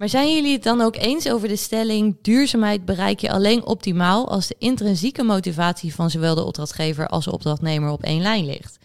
Maar 0.00 0.08
zijn 0.08 0.34
jullie 0.34 0.52
het 0.52 0.62
dan 0.62 0.80
ook 0.80 0.96
eens 0.96 1.28
over 1.28 1.48
de 1.48 1.56
stelling: 1.56 2.16
duurzaamheid 2.22 2.84
bereik 2.84 3.20
je 3.20 3.30
alleen 3.30 3.64
optimaal 3.64 4.28
als 4.28 4.46
de 4.46 4.54
intrinsieke 4.58 5.22
motivatie 5.22 5.94
van 5.94 6.10
zowel 6.10 6.34
de 6.34 6.44
opdrachtgever 6.44 7.06
als 7.06 7.24
de 7.24 7.32
opdrachtnemer 7.32 7.90
op 7.90 8.02
één 8.02 8.22
lijn 8.22 8.44
ligt? 8.44 8.78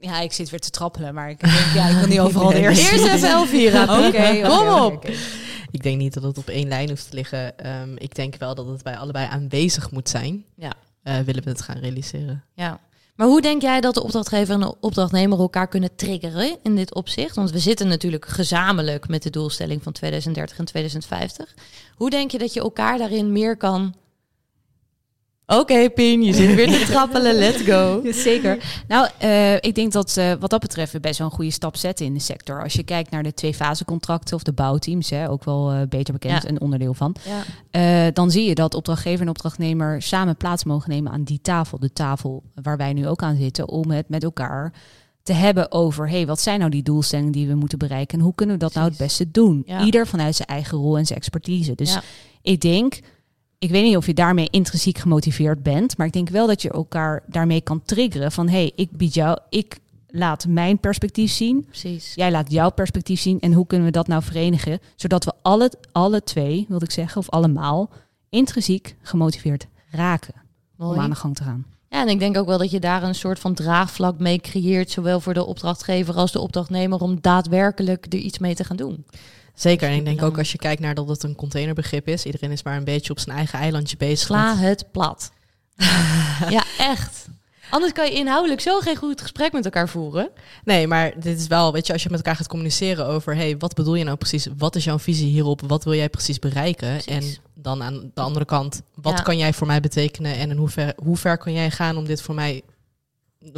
Ja, 0.00 0.20
ik 0.20 0.32
zit 0.32 0.50
weer 0.50 0.60
te 0.60 0.70
trappelen, 0.70 1.14
maar 1.14 1.30
ik 1.30 1.40
denk, 1.40 1.54
ja, 1.74 1.88
ik 1.88 1.96
wil 1.96 2.06
niet 2.06 2.20
overal 2.26 2.50
de 2.50 2.58
eerste. 2.58 2.92
Eerst 2.92 3.06
even 3.06 3.28
Elvira. 3.28 4.06
Oké, 4.06 4.40
kom 4.48 4.68
op. 4.68 5.08
Ik 5.70 5.82
denk 5.82 5.98
niet 5.98 6.14
dat 6.14 6.22
het 6.22 6.38
op 6.38 6.48
één 6.48 6.68
lijn 6.68 6.88
hoeft 6.88 7.08
te 7.08 7.14
liggen. 7.14 7.58
Ehm, 7.58 7.96
ik 7.96 8.14
denk 8.14 8.36
wel 8.36 8.54
dat 8.54 8.66
het 8.66 8.82
bij 8.82 8.96
allebei 8.96 9.26
aanwezig 9.30 9.90
moet 9.90 10.08
zijn. 10.08 10.44
Ja. 10.56 10.72
Eh, 11.02 11.18
willen 11.18 11.44
we 11.44 11.50
het 11.50 11.62
gaan 11.62 11.78
realiseren? 11.78 12.44
Ja. 12.54 12.80
Maar 13.16 13.26
hoe 13.26 13.40
denk 13.40 13.62
jij 13.62 13.80
dat 13.80 13.94
de 13.94 14.02
opdrachtgever 14.02 14.54
en 14.54 14.60
de 14.60 14.74
opdrachtnemer 14.80 15.38
elkaar 15.38 15.68
kunnen 15.68 15.96
triggeren 15.96 16.56
in 16.62 16.76
dit 16.76 16.94
opzicht? 16.94 17.36
Want 17.36 17.50
we 17.50 17.58
zitten 17.58 17.88
natuurlijk 17.88 18.26
gezamenlijk 18.26 19.08
met 19.08 19.22
de 19.22 19.30
doelstelling 19.30 19.82
van 19.82 19.92
2030 19.92 20.58
en 20.58 20.64
2050. 20.64 21.54
Hoe 21.96 22.10
denk 22.10 22.30
je 22.30 22.38
dat 22.38 22.54
je 22.54 22.60
elkaar 22.60 22.98
daarin 22.98 23.32
meer 23.32 23.56
kan... 23.56 23.94
Oké, 25.46 25.90
Pien, 25.90 26.22
je 26.22 26.32
zit 26.32 26.54
weer 26.54 26.66
te 26.68 26.84
trappelen. 26.86 27.34
Let's 27.34 27.62
go. 27.62 28.00
Zeker. 28.28 28.82
Nou, 28.88 29.08
eh, 29.18 29.54
ik 29.54 29.74
denk 29.74 29.92
dat 29.92 30.16
eh, 30.16 30.32
wat 30.40 30.50
dat 30.50 30.60
betreft 30.60 30.92
we 30.92 31.00
best 31.00 31.18
wel 31.18 31.26
een 31.26 31.32
goede 31.32 31.50
stap 31.50 31.76
zetten 31.76 32.06
in 32.06 32.14
de 32.14 32.20
sector. 32.20 32.62
Als 32.62 32.72
je 32.72 32.82
kijkt 32.82 33.10
naar 33.10 33.22
de 33.22 33.34
twee-fase-contracten 33.34 34.36
of 34.36 34.42
de 34.42 34.52
bouwteams, 34.52 35.10
hè, 35.10 35.30
ook 35.30 35.44
wel 35.44 35.70
eh, 35.70 35.80
beter 35.88 36.12
bekend, 36.12 36.42
Ja. 36.42 36.48
een 36.48 36.60
onderdeel 36.60 36.94
van. 36.94 37.16
Ja. 37.70 38.10
dan 38.10 38.30
zie 38.30 38.48
je 38.48 38.54
dat 38.54 38.74
opdrachtgever 38.74 39.20
en 39.20 39.28
opdrachtnemer 39.28 40.02
samen 40.02 40.36
plaats 40.36 40.64
mogen 40.64 40.90
nemen 40.90 41.12
aan 41.12 41.22
die 41.22 41.40
tafel. 41.42 41.78
De 41.78 41.92
tafel 41.92 42.42
waar 42.62 42.76
wij 42.76 42.92
nu 42.92 43.08
ook 43.08 43.22
aan 43.22 43.36
zitten, 43.36 43.68
om 43.68 43.90
het 43.90 44.08
met 44.08 44.24
elkaar 44.24 44.72
te 45.22 45.32
hebben 45.32 45.72
over, 45.72 46.08
hey, 46.08 46.26
wat 46.26 46.40
zijn 46.40 46.58
nou 46.58 46.70
die 46.70 46.82
doelstellingen 46.82 47.32
die 47.32 47.48
we 47.48 47.54
moeten 47.54 47.78
bereiken 47.78 48.18
en 48.18 48.24
hoe 48.24 48.34
kunnen 48.34 48.54
we 48.54 48.60
dat 48.62 48.74
nou 48.74 48.88
het 48.88 48.96
beste 48.98 49.30
doen? 49.30 49.62
Ja. 49.66 49.84
Ieder 49.84 50.06
vanuit 50.06 50.36
zijn 50.36 50.48
eigen 50.48 50.78
rol 50.78 50.98
en 50.98 51.06
zijn 51.06 51.18
expertise. 51.18 51.74
Dus 51.74 51.98
ik 52.42 52.60
denk, 52.60 53.00
ik 53.64 53.70
weet 53.70 53.82
niet 53.82 53.96
of 53.96 54.06
je 54.06 54.14
daarmee 54.14 54.48
intrinsiek 54.50 54.98
gemotiveerd 54.98 55.62
bent, 55.62 55.96
maar 55.96 56.06
ik 56.06 56.12
denk 56.12 56.28
wel 56.28 56.46
dat 56.46 56.62
je 56.62 56.70
elkaar 56.70 57.22
daarmee 57.26 57.60
kan 57.60 57.82
triggeren 57.82 58.32
van, 58.32 58.48
hey, 58.48 58.72
ik 58.74 58.90
bied 58.90 59.14
jou, 59.14 59.38
ik 59.48 59.78
laat 60.08 60.46
mijn 60.46 60.78
perspectief 60.78 61.32
zien, 61.32 61.64
Precies. 61.66 62.12
jij 62.14 62.30
laat 62.30 62.50
jouw 62.50 62.70
perspectief 62.70 63.20
zien 63.20 63.40
en 63.40 63.52
hoe 63.52 63.66
kunnen 63.66 63.86
we 63.86 63.92
dat 63.92 64.06
nou 64.06 64.22
verenigen, 64.22 64.78
zodat 64.96 65.24
we 65.24 65.32
alle, 65.42 65.72
alle 65.92 66.22
twee, 66.22 66.66
wil 66.68 66.82
ik 66.82 66.90
zeggen, 66.90 67.20
of 67.20 67.30
allemaal, 67.30 67.90
intrinsiek 68.28 68.96
gemotiveerd 69.02 69.66
raken 69.90 70.34
om 70.78 70.86
Mooi. 70.86 70.98
aan 70.98 71.10
de 71.10 71.16
gang 71.16 71.36
te 71.36 71.42
gaan. 71.42 71.66
Ja, 71.88 72.00
en 72.00 72.08
ik 72.08 72.18
denk 72.18 72.36
ook 72.36 72.46
wel 72.46 72.58
dat 72.58 72.70
je 72.70 72.80
daar 72.80 73.02
een 73.02 73.14
soort 73.14 73.38
van 73.38 73.54
draagvlak 73.54 74.18
mee 74.18 74.38
creëert, 74.40 74.90
zowel 74.90 75.20
voor 75.20 75.34
de 75.34 75.44
opdrachtgever 75.44 76.14
als 76.14 76.32
de 76.32 76.40
opdrachtnemer, 76.40 77.00
om 77.00 77.18
daadwerkelijk 77.20 78.06
er 78.12 78.18
iets 78.18 78.38
mee 78.38 78.54
te 78.54 78.64
gaan 78.64 78.76
doen. 78.76 79.04
Zeker. 79.54 79.88
En 79.88 79.94
ik 79.94 80.04
denk 80.04 80.22
ook 80.22 80.38
als 80.38 80.52
je 80.52 80.58
kijkt 80.58 80.80
naar 80.80 80.94
dat 80.94 81.08
het 81.08 81.22
een 81.22 81.34
containerbegrip 81.34 82.08
is. 82.08 82.24
Iedereen 82.24 82.50
is 82.50 82.62
maar 82.62 82.76
een 82.76 82.84
beetje 82.84 83.10
op 83.12 83.18
zijn 83.18 83.36
eigen 83.36 83.58
eilandje 83.58 83.96
bezig. 83.96 84.26
Sla 84.26 84.56
het 84.56 84.84
plat. 84.92 85.30
ja, 86.48 86.64
echt. 86.78 87.26
Anders 87.70 87.92
kan 87.92 88.04
je 88.06 88.12
inhoudelijk 88.12 88.60
zo 88.60 88.78
geen 88.80 88.96
goed 88.96 89.20
gesprek 89.20 89.52
met 89.52 89.64
elkaar 89.64 89.88
voeren. 89.88 90.28
Nee, 90.64 90.86
maar 90.86 91.12
dit 91.20 91.38
is 91.40 91.46
wel, 91.46 91.72
weet 91.72 91.86
je, 91.86 91.92
als 91.92 92.02
je 92.02 92.08
met 92.08 92.18
elkaar 92.18 92.36
gaat 92.36 92.48
communiceren 92.48 93.06
over, 93.06 93.34
hey, 93.36 93.56
wat 93.58 93.74
bedoel 93.74 93.94
je 93.94 94.04
nou 94.04 94.16
precies? 94.16 94.46
Wat 94.58 94.76
is 94.76 94.84
jouw 94.84 94.98
visie 94.98 95.30
hierop? 95.30 95.60
Wat 95.66 95.84
wil 95.84 95.94
jij 95.94 96.08
precies 96.08 96.38
bereiken? 96.38 96.88
Precies. 97.02 97.36
En 97.36 97.42
dan 97.54 97.82
aan 97.82 98.10
de 98.14 98.20
andere 98.20 98.44
kant, 98.44 98.82
wat 98.94 99.16
Ja. 99.18 99.22
kan 99.22 99.38
jij 99.38 99.52
voor 99.52 99.66
mij 99.66 99.80
betekenen? 99.80 100.36
En 100.36 100.50
in 100.50 100.56
hoever, 100.56 100.92
hoe 101.02 101.16
ver 101.16 101.38
kan 101.38 101.52
jij 101.52 101.70
gaan 101.70 101.96
om 101.96 102.04
dit 102.04 102.22
voor 102.22 102.34
mij... 102.34 102.62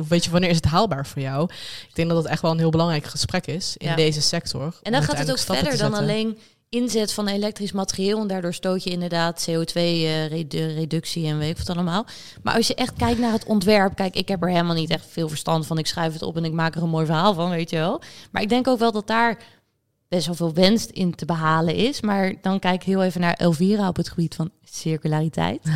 Weet 0.08 0.24
je, 0.24 0.30
wanneer 0.30 0.50
is 0.50 0.56
het 0.56 0.64
haalbaar 0.64 1.06
voor 1.06 1.22
jou? 1.22 1.50
Ik 1.88 1.94
denk 1.94 2.08
dat 2.08 2.16
het 2.18 2.26
echt 2.26 2.42
wel 2.42 2.50
een 2.50 2.58
heel 2.58 2.70
belangrijk 2.70 3.04
gesprek 3.04 3.46
is 3.46 3.76
in 3.76 3.88
Ja. 3.88 3.94
deze 3.94 4.20
sector. 4.20 4.78
En 4.82 4.92
dan 4.92 5.02
gaat 5.02 5.18
het 5.18 5.30
ook 5.30 5.38
verder 5.38 5.78
dan 5.78 5.94
alleen 5.94 6.38
inzet 6.68 7.12
van 7.12 7.28
elektrisch 7.28 7.72
materieel. 7.72 8.20
En 8.20 8.26
daardoor 8.26 8.54
stoot 8.54 8.84
je 8.84 8.90
inderdaad 8.90 9.48
CO2-reductie 9.50 11.26
en 11.26 11.38
weet 11.38 11.50
ik 11.50 11.58
wat 11.66 11.76
allemaal. 11.76 12.06
Maar 12.42 12.54
als 12.54 12.66
je 12.66 12.74
echt 12.74 12.92
kijkt 12.96 13.20
naar 13.20 13.32
het 13.32 13.44
ontwerp. 13.44 13.94
Kijk, 13.96 14.14
ik 14.16 14.28
heb 14.28 14.42
er 14.42 14.48
helemaal 14.50 14.74
niet 14.74 14.90
echt 14.90 15.06
veel 15.08 15.28
verstand 15.28 15.66
van. 15.66 15.78
Ik 15.78 15.86
schrijf 15.86 16.12
het 16.12 16.22
op 16.22 16.36
en 16.36 16.44
ik 16.44 16.52
maak 16.52 16.74
er 16.74 16.82
een 16.82 16.88
mooi 16.88 17.06
verhaal 17.06 17.34
van, 17.34 17.50
weet 17.50 17.70
je 17.70 17.76
wel. 17.76 18.02
Maar 18.30 18.42
ik 18.42 18.48
denk 18.48 18.68
ook 18.68 18.78
wel 18.78 18.92
dat 18.92 19.06
daar 19.06 19.38
best 20.08 20.26
wel 20.26 20.34
veel 20.34 20.52
winst 20.54 20.90
in 20.90 21.14
te 21.14 21.24
behalen 21.24 21.74
is. 21.74 22.00
Maar 22.00 22.34
dan 22.42 22.58
kijk 22.58 22.74
ik 22.74 22.82
heel 22.82 23.02
even 23.02 23.20
naar 23.20 23.34
Elvira 23.34 23.88
op 23.88 23.96
het 23.96 24.08
gebied 24.08 24.34
van 24.34 24.50
circulariteit. 24.64 25.62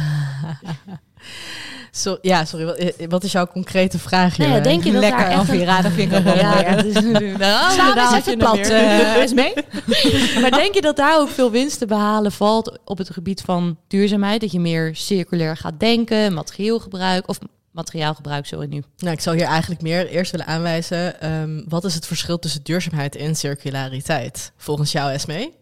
So, 1.90 2.18
ja, 2.22 2.44
sorry, 2.44 2.64
wat, 2.64 2.76
eh, 2.76 3.08
wat 3.08 3.24
is 3.24 3.32
jouw 3.32 3.46
concrete 3.46 3.98
vraag 3.98 4.36
hier? 4.36 4.46
Nou 4.46 4.58
ja, 4.58 4.64
denk 4.64 4.84
je 4.84 4.92
dat 4.92 5.00
Lekker, 5.00 5.18
daar 5.18 5.38
een- 5.84 5.92
vind 5.92 6.12
ik 6.12 6.18
ook 6.18 6.24
wel 6.24 6.36
Ja, 6.36 6.54
mooi. 6.54 6.76
dat 6.76 6.84
is 6.84 6.94
natuurlijk... 6.94 7.36
Nou, 7.94 8.16
even 8.16 8.38
plat, 8.38 8.58
eh, 8.58 9.22
is 9.22 9.32
mee? 9.32 9.52
Maar 10.40 10.50
denk 10.50 10.74
je 10.74 10.80
dat 10.80 10.96
daar 10.96 11.18
ook 11.20 11.28
veel 11.28 11.50
winst 11.50 11.78
te 11.78 11.86
behalen 11.86 12.32
valt 12.32 12.78
op 12.84 12.98
het 12.98 13.10
gebied 13.10 13.40
van 13.40 13.78
duurzaamheid? 13.88 14.40
Dat 14.40 14.52
je 14.52 14.60
meer 14.60 14.96
circulair 14.96 15.56
gaat 15.56 15.80
denken, 15.80 16.34
materiaalgebruik 16.34 17.28
of 17.28 17.38
materiaalgebruik, 17.72 18.46
sorry 18.46 18.66
nu. 18.66 18.82
Nou, 18.98 19.12
ik 19.14 19.20
zou 19.20 19.36
hier 19.36 19.46
eigenlijk 19.46 19.82
meer 19.82 20.08
eerst 20.08 20.30
willen 20.30 20.46
aanwijzen. 20.46 21.20
ehm, 21.20 21.60
wat 21.68 21.84
is 21.84 21.94
het 21.94 22.06
verschil 22.06 22.38
tussen 22.38 22.60
duurzaamheid 22.62 23.16
en 23.16 23.34
circulariteit? 23.36 24.52
Volgens 24.56 24.92
jou, 24.92 25.12
Esmee? 25.12 25.54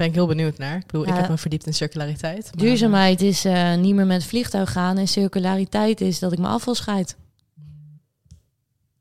Ben 0.00 0.08
ik 0.08 0.14
heel 0.14 0.26
benieuwd 0.26 0.58
naar. 0.58 0.76
Ik 0.76 0.86
bedoel, 0.86 1.06
Ja. 1.06 1.12
ik 1.14 1.20
heb 1.20 1.28
me 1.28 1.38
verdiept 1.38 1.66
in 1.66 1.74
circulariteit. 1.74 2.44
maar- 2.44 2.64
Duurzaamheid 2.64 3.20
is 3.22 3.44
eh, 3.44 3.74
niet 3.74 3.94
meer 3.94 4.06
met 4.06 4.24
vliegtuig 4.24 4.72
gaan 4.72 4.98
en 4.98 5.08
circulariteit 5.08 6.00
is 6.00 6.18
dat 6.18 6.32
ik 6.32 6.38
mijn 6.38 6.52
afval 6.52 6.74
scheid. 6.74 7.16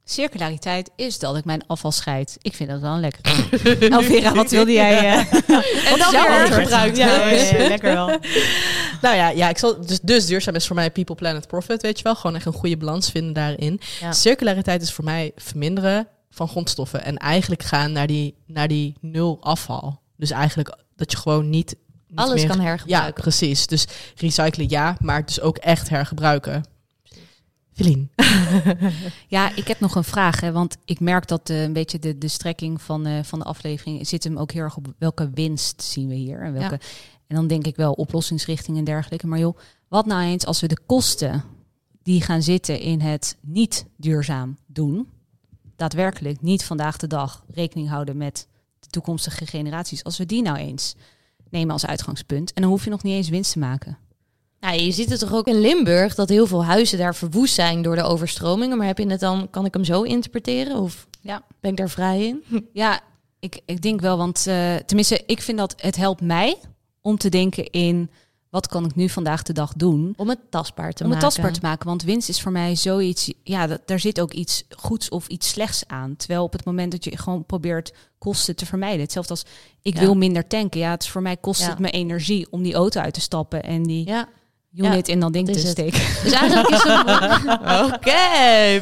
Circulariteit 0.03 0.89
is 0.95 1.19
dat 1.19 1.35
ik 1.37 1.45
mijn 1.45 1.61
afval 1.67 1.91
scheid. 1.91 2.37
Ik 2.41 2.53
vind 2.55 2.69
dat 2.69 2.79
wel 2.81 2.93
een 2.93 2.99
lekker. 2.99 3.21
Elvira, 3.93 4.33
wat 4.33 4.51
wilde 4.51 4.71
jij? 4.71 4.97
eh, 4.97 5.33
En 5.93 6.01
antwoord? 6.01 6.53
gebruikt. 6.61 6.97
Ja, 6.97 7.07
ja, 7.07 7.29
ja, 7.29 7.67
lekker 7.67 7.93
wel. 7.93 8.07
Nou 9.01 9.15
ja, 9.15 9.29
ja 9.29 9.49
ik 9.49 9.57
zal, 9.57 9.85
dus, 9.85 9.99
dus 10.01 10.25
duurzaam 10.25 10.55
is 10.55 10.67
voor 10.67 10.75
mij 10.75 10.91
people, 10.91 11.15
planet, 11.15 11.47
profit, 11.47 11.81
weet 11.81 11.97
je 11.97 12.03
wel. 12.03 12.15
Gewoon 12.15 12.35
echt 12.35 12.45
een 12.45 12.53
goede 12.53 12.77
balans 12.77 13.09
vinden 13.11 13.33
daarin. 13.33 13.79
Ja. 13.99 14.11
Circulariteit 14.11 14.81
is 14.81 14.91
voor 14.93 15.03
mij 15.03 15.31
verminderen 15.35 16.07
van 16.29 16.47
grondstoffen. 16.47 17.03
En 17.03 17.17
eigenlijk 17.17 17.63
gaan 17.63 17.91
naar 17.91 18.07
die, 18.07 18.35
naar 18.47 18.67
die 18.67 18.95
nul 19.01 19.37
afval. 19.41 19.99
Dus 20.17 20.31
eigenlijk 20.31 20.77
dat 20.99 21.11
je 21.11 21.17
gewoon 21.17 21.49
niet... 21.49 21.75
niet 22.07 22.19
Alles 22.19 22.35
meer- 22.41 22.47
kan 22.49 22.57
Ja, 22.57 22.63
hergebruiken. 22.63 23.21
precies. 23.21 23.67
Dus 23.67 23.87
recyclen 24.15 24.69
ja, 24.69 24.97
maar 25.01 25.25
dus 25.25 25.41
ook 25.41 25.57
echt 25.57 25.89
hergebruiken. 25.89 26.63
Filien. 27.73 28.09
Ja, 29.27 29.55
ik 29.55 29.67
heb 29.67 29.79
nog 29.79 29.95
een 29.95 30.03
vraag. 30.03 30.39
Hè, 30.39 30.51
want 30.51 30.77
ik 30.85 30.99
merk 30.99 31.27
dat 31.27 31.49
eh, 31.49 31.63
een 31.63 31.73
beetje 31.73 31.99
de, 31.99 32.17
de 32.17 32.27
strekking 32.27 32.81
van, 32.81 33.05
eh, 33.05 33.23
van 33.23 33.39
de 33.39 33.45
aflevering 33.45 34.07
zit 34.07 34.23
hem 34.23 34.37
ook 34.37 34.51
heel 34.51 34.61
erg 34.63 34.77
op 34.77 34.93
welke 34.97 35.29
winst 35.33 35.81
zien 35.83 36.07
we 36.07 36.15
hier. 36.15 36.41
En, 36.41 36.53
welke, 36.53 36.79
en 37.27 37.35
dan 37.35 37.47
denk 37.47 37.65
ik 37.65 37.75
wel 37.75 37.93
oplossingsrichting 37.93 38.77
en 38.77 38.83
dergelijke. 38.83 39.27
Maar 39.27 39.39
joh, 39.39 39.57
wat 39.87 40.05
nou 40.05 40.21
eens 40.23 40.45
als 40.45 40.59
we 40.61 40.67
de 40.67 40.79
kosten 40.85 41.43
die 42.03 42.21
gaan 42.21 42.41
zitten 42.41 42.79
in 42.79 43.01
het 43.01 43.37
niet 43.41 43.85
duurzaam 43.97 44.57
doen, 44.67 45.07
daadwerkelijk 45.75 46.41
niet 46.41 46.63
vandaag 46.63 46.97
de 46.97 47.07
dag 47.07 47.43
rekening 47.53 47.89
houden 47.89 48.17
met 48.17 48.47
toekomstige 48.89 49.45
generaties. 49.45 50.03
Als 50.03 50.17
we 50.17 50.25
die 50.25 50.41
nou 50.41 50.57
eens 50.57 50.95
nemen 51.49 51.71
als 51.73 51.85
uitgangspunt. 51.85 52.53
En 52.53 52.61
dan 52.61 52.71
hoef 52.71 52.83
je 52.83 52.89
nog 52.89 53.03
niet 53.03 53.13
eens 53.15 53.29
winst 53.29 53.51
te 53.51 53.59
maken. 53.59 53.97
Nou, 54.59 54.79
je 54.81 54.91
ziet 54.91 55.09
het 55.09 55.19
toch 55.19 55.33
ook 55.33 55.47
in 55.47 55.59
Limburg 55.59 56.15
dat 56.15 56.29
heel 56.29 56.47
veel 56.47 56.65
huizen 56.65 56.97
daar 56.97 57.15
verwoest 57.15 57.53
zijn 57.53 57.81
door 57.81 57.95
de 57.95 58.03
overstromingen. 58.03 58.77
Maar 58.77 58.87
heb 58.87 58.97
je 58.97 59.07
het 59.07 59.19
dan, 59.19 59.49
kan 59.49 59.65
ik 59.65 59.73
hem 59.73 59.83
zo 59.83 60.01
interpreteren? 60.01 60.77
Of 60.77 61.07
Ja. 61.21 61.43
ben 61.59 61.71
ik 61.71 61.77
daar 61.77 61.89
vrij 61.89 62.25
in? 62.27 62.43
Ja, 62.73 62.99
ik, 63.39 63.61
ik 63.65 63.81
denk 63.81 64.01
wel, 64.01 64.17
want 64.17 64.47
eh, 64.47 64.75
tenminste, 64.75 65.23
ik 65.25 65.41
vind 65.41 65.57
dat 65.57 65.73
het 65.77 65.95
helpt 65.95 66.21
mij 66.21 66.57
om 67.01 67.17
te 67.17 67.29
denken 67.29 67.69
in 67.69 68.09
wat 68.49 68.67
kan 68.67 68.85
ik 68.85 68.95
nu 68.95 69.09
vandaag 69.09 69.43
de 69.43 69.53
dag 69.53 69.73
doen 69.75 70.13
Om 70.17 70.29
het 70.29 70.39
tastbaar 70.49 70.93
te 70.93 71.03
om 71.03 71.09
het 71.09 71.19
maken. 71.21 71.35
tastbaar 71.35 71.53
te 71.53 71.59
maken. 71.61 71.87
Want 71.87 72.03
winst 72.03 72.29
is 72.29 72.41
voor 72.41 72.51
mij 72.51 72.75
zoiets, 72.75 73.33
ja, 73.43 73.67
dat, 73.67 73.81
daar 73.85 73.99
zit 73.99 74.21
ook 74.21 74.33
iets 74.33 74.63
goeds 74.77 75.09
of 75.09 75.27
iets 75.27 75.49
slechts 75.49 75.83
aan. 75.87 76.15
Terwijl 76.15 76.43
op 76.43 76.51
het 76.53 76.65
moment 76.65 76.91
dat 76.91 77.03
je 77.03 77.17
gewoon 77.17 77.45
probeert 77.45 77.93
kosten 78.17 78.55
te 78.55 78.65
vermijden, 78.65 78.99
hetzelfde 79.01 79.31
als 79.33 79.45
ik 79.81 79.93
Ja. 79.93 79.99
wil 79.99 80.15
minder 80.15 80.47
tanken. 80.47 80.79
Ja, 80.79 80.91
het 80.91 81.03
is 81.03 81.09
voor 81.09 81.21
mij 81.21 81.37
kost 81.37 81.61
Ja. 81.61 81.69
het 81.69 81.79
me 81.79 81.89
energie 81.91 82.47
om 82.49 82.63
die 82.63 82.73
auto 82.73 83.01
uit 83.01 83.13
te 83.13 83.21
stappen 83.21 83.63
en 83.63 83.83
die 83.83 84.05
Ja, 84.07 84.27
unit 84.75 85.07
in 85.07 85.19
dat 85.19 85.33
ding 85.33 85.47
dat 85.47 85.61
te 85.61 85.67
steken. 85.67 85.99
dus 86.23 86.31
eigenlijk 86.31 86.69
is 86.69 86.83
het... 86.83 87.07
Oké. 87.93 88.81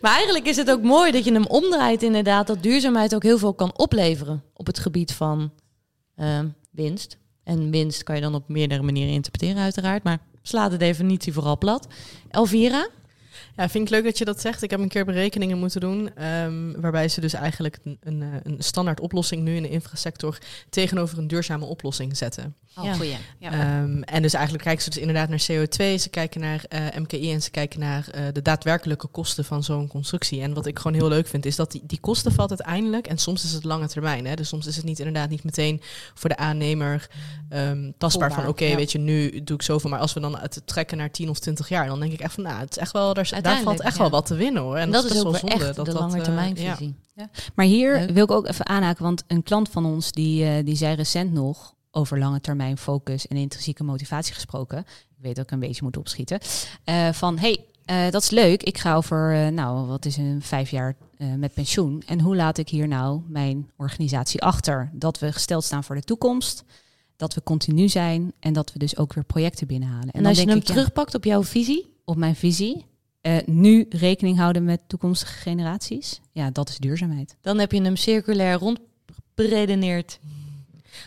Maar 0.00 0.12
eigenlijk 0.14 0.46
is 0.46 0.56
het 0.56 0.70
ook 0.70 0.82
mooi 0.82 1.12
dat 1.12 1.24
je 1.24 1.32
hem 1.32 1.46
omdraait 1.46 2.02
inderdaad. 2.02 2.46
Dat 2.46 2.62
duurzaamheid 2.62 3.14
ook 3.14 3.22
heel 3.22 3.38
veel 3.38 3.54
kan 3.54 3.78
opleveren 3.78 4.42
op 4.54 4.66
het 4.66 4.78
gebied 4.78 5.12
van 5.12 5.50
ehm, 6.16 6.46
winst. 6.70 7.18
En 7.50 7.70
winst 7.70 8.02
kan 8.02 8.14
je 8.14 8.20
dan 8.20 8.34
op 8.34 8.48
meerdere 8.48 8.82
manieren 8.82 9.12
interpreteren 9.12 9.62
uiteraard. 9.62 10.02
Maar 10.02 10.18
sla 10.42 10.68
de 10.68 10.76
definitie 10.76 11.32
vooral 11.32 11.58
plat. 11.58 11.86
Elvira? 12.28 12.88
Ja, 13.56 13.68
vind 13.68 13.84
ik 13.84 13.90
leuk 13.90 14.04
dat 14.04 14.18
je 14.18 14.24
dat 14.24 14.40
zegt. 14.40 14.62
Ik 14.62 14.70
heb 14.70 14.80
een 14.80 14.88
keer 14.88 15.04
berekeningen 15.04 15.58
moeten 15.58 15.80
doen. 15.80 16.10
ehm, 16.16 16.80
waarbij 16.80 17.08
ze 17.08 17.20
dus 17.20 17.32
eigenlijk 17.32 17.78
een, 17.84 17.98
een, 18.00 18.22
eh, 18.22 18.28
een 18.42 18.56
standaard 18.58 19.00
oplossing 19.00 19.42
nu 19.42 19.56
in 19.56 19.62
de 19.62 19.68
infrasector 19.70 20.38
tegenover 20.70 21.18
een 21.18 21.28
duurzame 21.28 21.64
oplossing 21.64 22.16
zetten. 22.16 22.54
Oh, 22.76 22.84
Ja. 22.84 22.94
goeie. 22.94 23.16
Ja. 23.38 23.52
Ehm, 23.52 24.02
en 24.02 24.22
dus 24.22 24.34
eigenlijk 24.34 24.64
kijken 24.64 24.82
ze 24.82 24.90
dus 24.90 24.98
inderdaad 24.98 25.28
naar 25.28 25.38
CO2, 25.50 25.98
ze 25.98 26.08
kijken 26.10 26.40
naar 26.40 26.64
eh, 26.68 26.80
MKI 26.98 27.32
en 27.32 27.42
ze 27.42 27.50
kijken 27.50 27.80
naar 27.80 28.08
eh, 28.10 28.22
de 28.32 28.42
daadwerkelijke 28.42 29.06
kosten 29.06 29.44
van 29.44 29.62
zo'n 29.64 29.88
constructie. 29.88 30.40
En 30.42 30.54
wat 30.54 30.66
ik 30.66 30.76
gewoon 30.78 30.94
heel 30.94 31.08
leuk 31.08 31.26
vind, 31.26 31.46
is 31.46 31.56
dat 31.56 31.72
die, 31.72 31.82
die 31.86 32.00
kosten 32.00 32.32
valt 32.32 32.50
uiteindelijk, 32.50 33.06
en 33.06 33.18
soms 33.18 33.44
is 33.44 33.52
het 33.52 33.64
lange 33.64 33.88
termijn, 33.88 34.26
hè, 34.26 34.34
dus 34.34 34.48
soms 34.48 34.66
is 34.66 34.76
het 34.76 34.84
niet 34.84 34.98
inderdaad 34.98 35.28
niet 35.30 35.44
meteen 35.44 35.80
voor 36.14 36.28
de 36.28 36.36
aannemer 36.36 37.08
ehm, 37.48 37.90
tastbaar 37.98 38.32
van 38.32 38.46
oké, 38.46 38.64
ja. 38.64 38.76
weet 38.76 38.92
je, 38.92 38.98
nu 38.98 39.42
doe 39.44 39.56
ik 39.56 39.62
zoveel, 39.62 39.90
maar 39.90 40.00
als 40.00 40.12
we 40.12 40.20
dan 40.20 40.38
het 40.38 40.62
trekken 40.64 40.96
naar 40.96 41.10
10 41.10 41.28
of 41.28 41.38
20 41.38 41.68
jaar, 41.68 41.86
dan 41.86 42.00
denk 42.00 42.12
ik 42.12 42.20
echt 42.20 42.34
van, 42.34 42.42
nou, 42.42 42.60
het 42.60 42.70
is 42.70 42.76
echt 42.76 42.92
wel, 42.92 43.14
daar, 43.14 43.39
daar 43.42 43.62
valt 43.62 43.80
echt 43.80 43.96
ja. 43.96 44.00
wel 44.00 44.10
wat 44.10 44.26
te 44.26 44.34
winnen 44.34 44.62
hoor. 44.62 44.76
En, 44.76 44.82
En 44.82 44.90
dat 44.90 45.04
is 45.04 45.24
ook 45.24 45.36
zonde 45.36 45.54
echt 45.54 45.76
dat 45.76 45.86
de 45.86 45.92
dat, 45.92 46.00
lange 46.00 46.16
eh, 46.16 46.22
termijn 46.22 46.54
ja. 46.56 46.76
visie. 46.76 46.94
Maar 47.54 47.66
hier 47.66 47.92
Leuk. 47.94 48.10
wil 48.10 48.24
ik 48.24 48.30
ook 48.30 48.46
even 48.46 48.66
aanhaken, 48.66 49.02
want 49.04 49.24
een 49.26 49.42
klant 49.42 49.68
van 49.68 49.84
ons 49.84 50.12
die, 50.12 50.44
eh, 50.44 50.64
die 50.64 50.76
zei 50.76 50.94
recent 50.94 51.32
nog 51.32 51.74
over 51.90 52.18
lange 52.18 52.40
termijn 52.40 52.78
focus 52.78 53.26
en 53.26 53.36
intrinsieke 53.36 53.84
motivatie 53.84 54.34
gesproken. 54.34 54.78
Ik 54.78 55.16
weet 55.26 55.36
dat 55.36 55.44
ik 55.44 55.50
een 55.50 55.58
beetje 55.58 55.82
moet 55.82 55.96
opschieten. 55.96 56.38
eh, 56.84 57.12
van 57.12 57.38
hey, 57.38 57.64
eh, 57.84 58.10
dat 58.10 58.22
is 58.22 58.30
leuk. 58.30 58.62
Ik 58.62 58.78
ga 58.78 58.94
over, 58.94 59.52
nou, 59.52 59.86
wat 59.86 60.04
is 60.04 60.16
een 60.16 60.42
vijf 60.42 60.70
jaar 60.70 60.96
eh, 61.16 61.34
met 61.34 61.54
pensioen. 61.54 62.02
En 62.06 62.20
hoe 62.20 62.36
laat 62.36 62.58
ik 62.58 62.68
hier 62.68 62.88
nou 62.88 63.20
mijn 63.26 63.70
organisatie 63.76 64.42
achter? 64.42 64.90
Dat 64.92 65.18
we 65.18 65.32
gesteld 65.32 65.64
staan 65.64 65.84
voor 65.84 65.94
de 65.94 66.02
toekomst. 66.02 66.64
Dat 67.16 67.34
we 67.34 67.42
continu 67.42 67.88
zijn 67.88 68.32
en 68.38 68.52
dat 68.52 68.72
we 68.72 68.78
dus 68.78 68.96
ook 68.96 69.12
weer 69.12 69.24
projecten 69.24 69.66
binnenhalen. 69.66 70.10
En, 70.10 70.22
dan 70.22 70.26
als 70.26 70.38
je 70.38 70.44
denk 70.46 70.48
hem 70.48 70.58
ik, 70.58 70.64
terugpakt 70.64 71.14
op 71.14 71.24
jouw 71.24 71.44
visie, 71.44 71.94
op 72.04 72.16
mijn 72.16 72.36
visie, 72.36 72.86
eh, 73.20 73.36
nu 73.46 73.86
rekening 73.88 74.38
houden 74.38 74.64
met 74.64 74.80
toekomstige 74.86 75.32
generaties. 75.32 76.20
Ja, 76.32 76.50
dat 76.50 76.68
is 76.68 76.78
duurzaamheid. 76.78 77.36
dan 77.40 77.58
heb 77.58 77.72
je 77.72 77.82
hem 77.82 77.96
circulair 77.96 78.58
rondberedeneerd. 78.58 80.18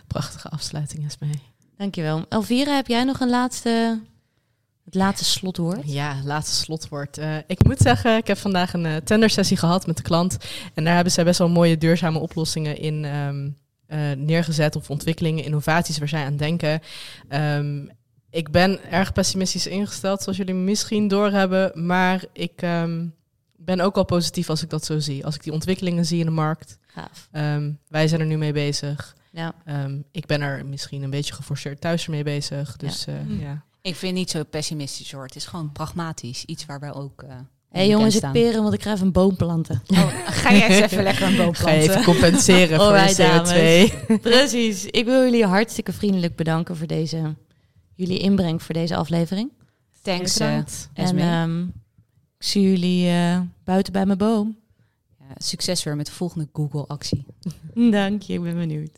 Prachtige 0.08 0.50
afsluiting 0.50 1.06
is 1.06 1.18
mee. 1.20 1.42
Dankjewel. 1.78 2.26
Elvira, 2.30 2.76
heb 2.76 2.88
jij 2.88 3.04
nog 3.04 3.20
een 3.20 3.30
laatste, 3.30 4.00
het 4.86 4.96
laatste 4.96 5.26
slotwoord? 5.26 5.92
Ja, 5.92 6.16
laatste 6.24 6.56
slotwoord. 6.56 7.18
Eh, 7.18 7.38
ik 7.48 7.64
moet 7.64 7.80
zeggen, 7.80 8.18
ik 8.18 8.28
heb 8.28 8.38
vandaag 8.38 8.74
een 8.74 8.86
eh, 8.86 8.96
tendersessie 8.96 9.58
gehad 9.58 9.88
met 9.88 9.98
de 9.98 10.04
klant. 10.04 10.38
En 10.74 10.84
daar 10.84 10.96
hebben 10.96 11.14
zij 11.14 11.24
best 11.24 11.40
wel 11.40 11.50
mooie 11.50 11.78
duurzame 11.78 12.20
oplossingen 12.20 12.78
in 12.78 13.06
ehm, 13.06 13.50
eh, 13.86 14.18
neergezet. 14.18 14.76
Of 14.76 14.90
ontwikkelingen, 14.90 15.44
innovaties 15.44 15.98
waar 15.98 16.08
zij 16.08 16.26
aan 16.26 16.38
denken. 16.38 16.82
Ehm, 17.28 17.86
ik 18.34 18.52
ben 18.52 18.92
erg 18.92 19.14
pessimistisch 19.14 19.68
ingesteld, 19.68 20.22
zoals 20.22 20.38
jullie 20.38 20.54
misschien 20.54 21.08
doorhebben. 21.08 21.86
Maar 21.86 22.24
ik 22.32 22.52
ehm, 22.56 23.08
ben 23.56 23.80
ook 23.80 23.96
al 23.96 24.06
positief 24.06 24.50
als 24.50 24.64
ik 24.64 24.70
dat 24.70 24.86
zo 24.86 25.00
zie. 25.00 25.26
Als 25.26 25.36
ik 25.36 25.44
die 25.44 25.54
ontwikkelingen 25.54 26.06
zie 26.06 26.20
in 26.20 26.26
de 26.26 26.32
markt. 26.32 26.78
Gaaf. 26.88 27.28
Ehm, 27.32 27.72
wij 27.88 28.08
zijn 28.08 28.22
er 28.22 28.28
nu 28.28 28.38
mee 28.38 28.54
bezig. 28.54 29.16
Ja. 29.32 29.54
Ehm, 29.66 29.98
ik 30.12 30.26
ben 30.26 30.42
er 30.42 30.66
misschien 30.66 31.04
een 31.04 31.10
beetje 31.10 31.34
geforceerd 31.34 31.82
thuis 31.82 32.08
mee 32.08 32.24
bezig. 32.24 32.78
Dus 32.78 33.06
ja. 33.06 33.14
Mm. 33.28 33.40
ja. 33.40 33.64
Ik 33.82 33.96
vind 33.96 34.14
niet 34.14 34.30
zo 34.30 34.44
pessimistisch 34.44 35.12
hoor. 35.12 35.24
Het 35.24 35.36
is 35.36 35.46
gewoon 35.46 35.72
pragmatisch. 35.72 36.46
Iets 36.46 36.66
waar 36.66 36.80
wij 36.80 36.94
ook. 36.94 37.24
eh 37.24 37.30
Hé 37.70 37.80
hey, 37.80 37.88
jongens, 37.88 38.16
ik 38.16 38.32
peren, 38.32 38.62
want 38.62 38.74
ik 38.74 38.84
ga 38.84 38.92
even 38.94 39.06
een 39.06 39.12
boom 39.12 39.36
planten. 39.36 39.82
Oh, 39.88 40.08
ga 40.26 40.54
jij 40.54 40.68
eens 40.68 40.92
even 40.92 41.04
lekker 41.04 41.28
een 41.28 41.38
boom 41.38 41.54
Ga 41.64 41.72
je 41.72 41.78
even 41.82 41.94
planten? 42.02 42.14
compenseren 42.14 42.78
voor 42.80 42.88
Alright, 42.88 43.16
de 43.18 43.92
CO2. 44.08 44.20
Precies. 44.22 44.86
Ik 44.86 45.06
wil 45.06 45.24
jullie 45.24 45.46
hartstikke 45.46 45.94
vriendelijk 45.94 46.36
bedanken 46.36 46.78
voor 46.78 46.88
deze, 46.88 47.36
jullie 47.96 48.20
inbreng 48.20 48.64
voor 48.64 48.74
deze 48.74 48.96
aflevering. 48.96 49.52
Thanks, 50.02 50.40
eh, 50.40 50.48
Bedankt. 50.48 50.90
En 50.94 51.18
ehm, 51.18 51.62
ik 52.38 52.46
zie 52.46 52.62
jullie 52.62 53.10
eh, 53.10 53.42
buiten 53.64 53.94
bij 53.94 54.06
mijn 54.06 54.18
boom. 54.18 54.58
Ja, 55.20 55.26
succes 55.38 55.84
weer 55.84 55.96
met 55.96 56.06
de 56.06 56.12
volgende 56.12 56.48
Google-actie. 56.54 57.26
Dank 57.92 58.22
je, 58.22 58.34
ik 58.34 58.42
ben 58.42 58.56
benieuwd. 58.56 58.98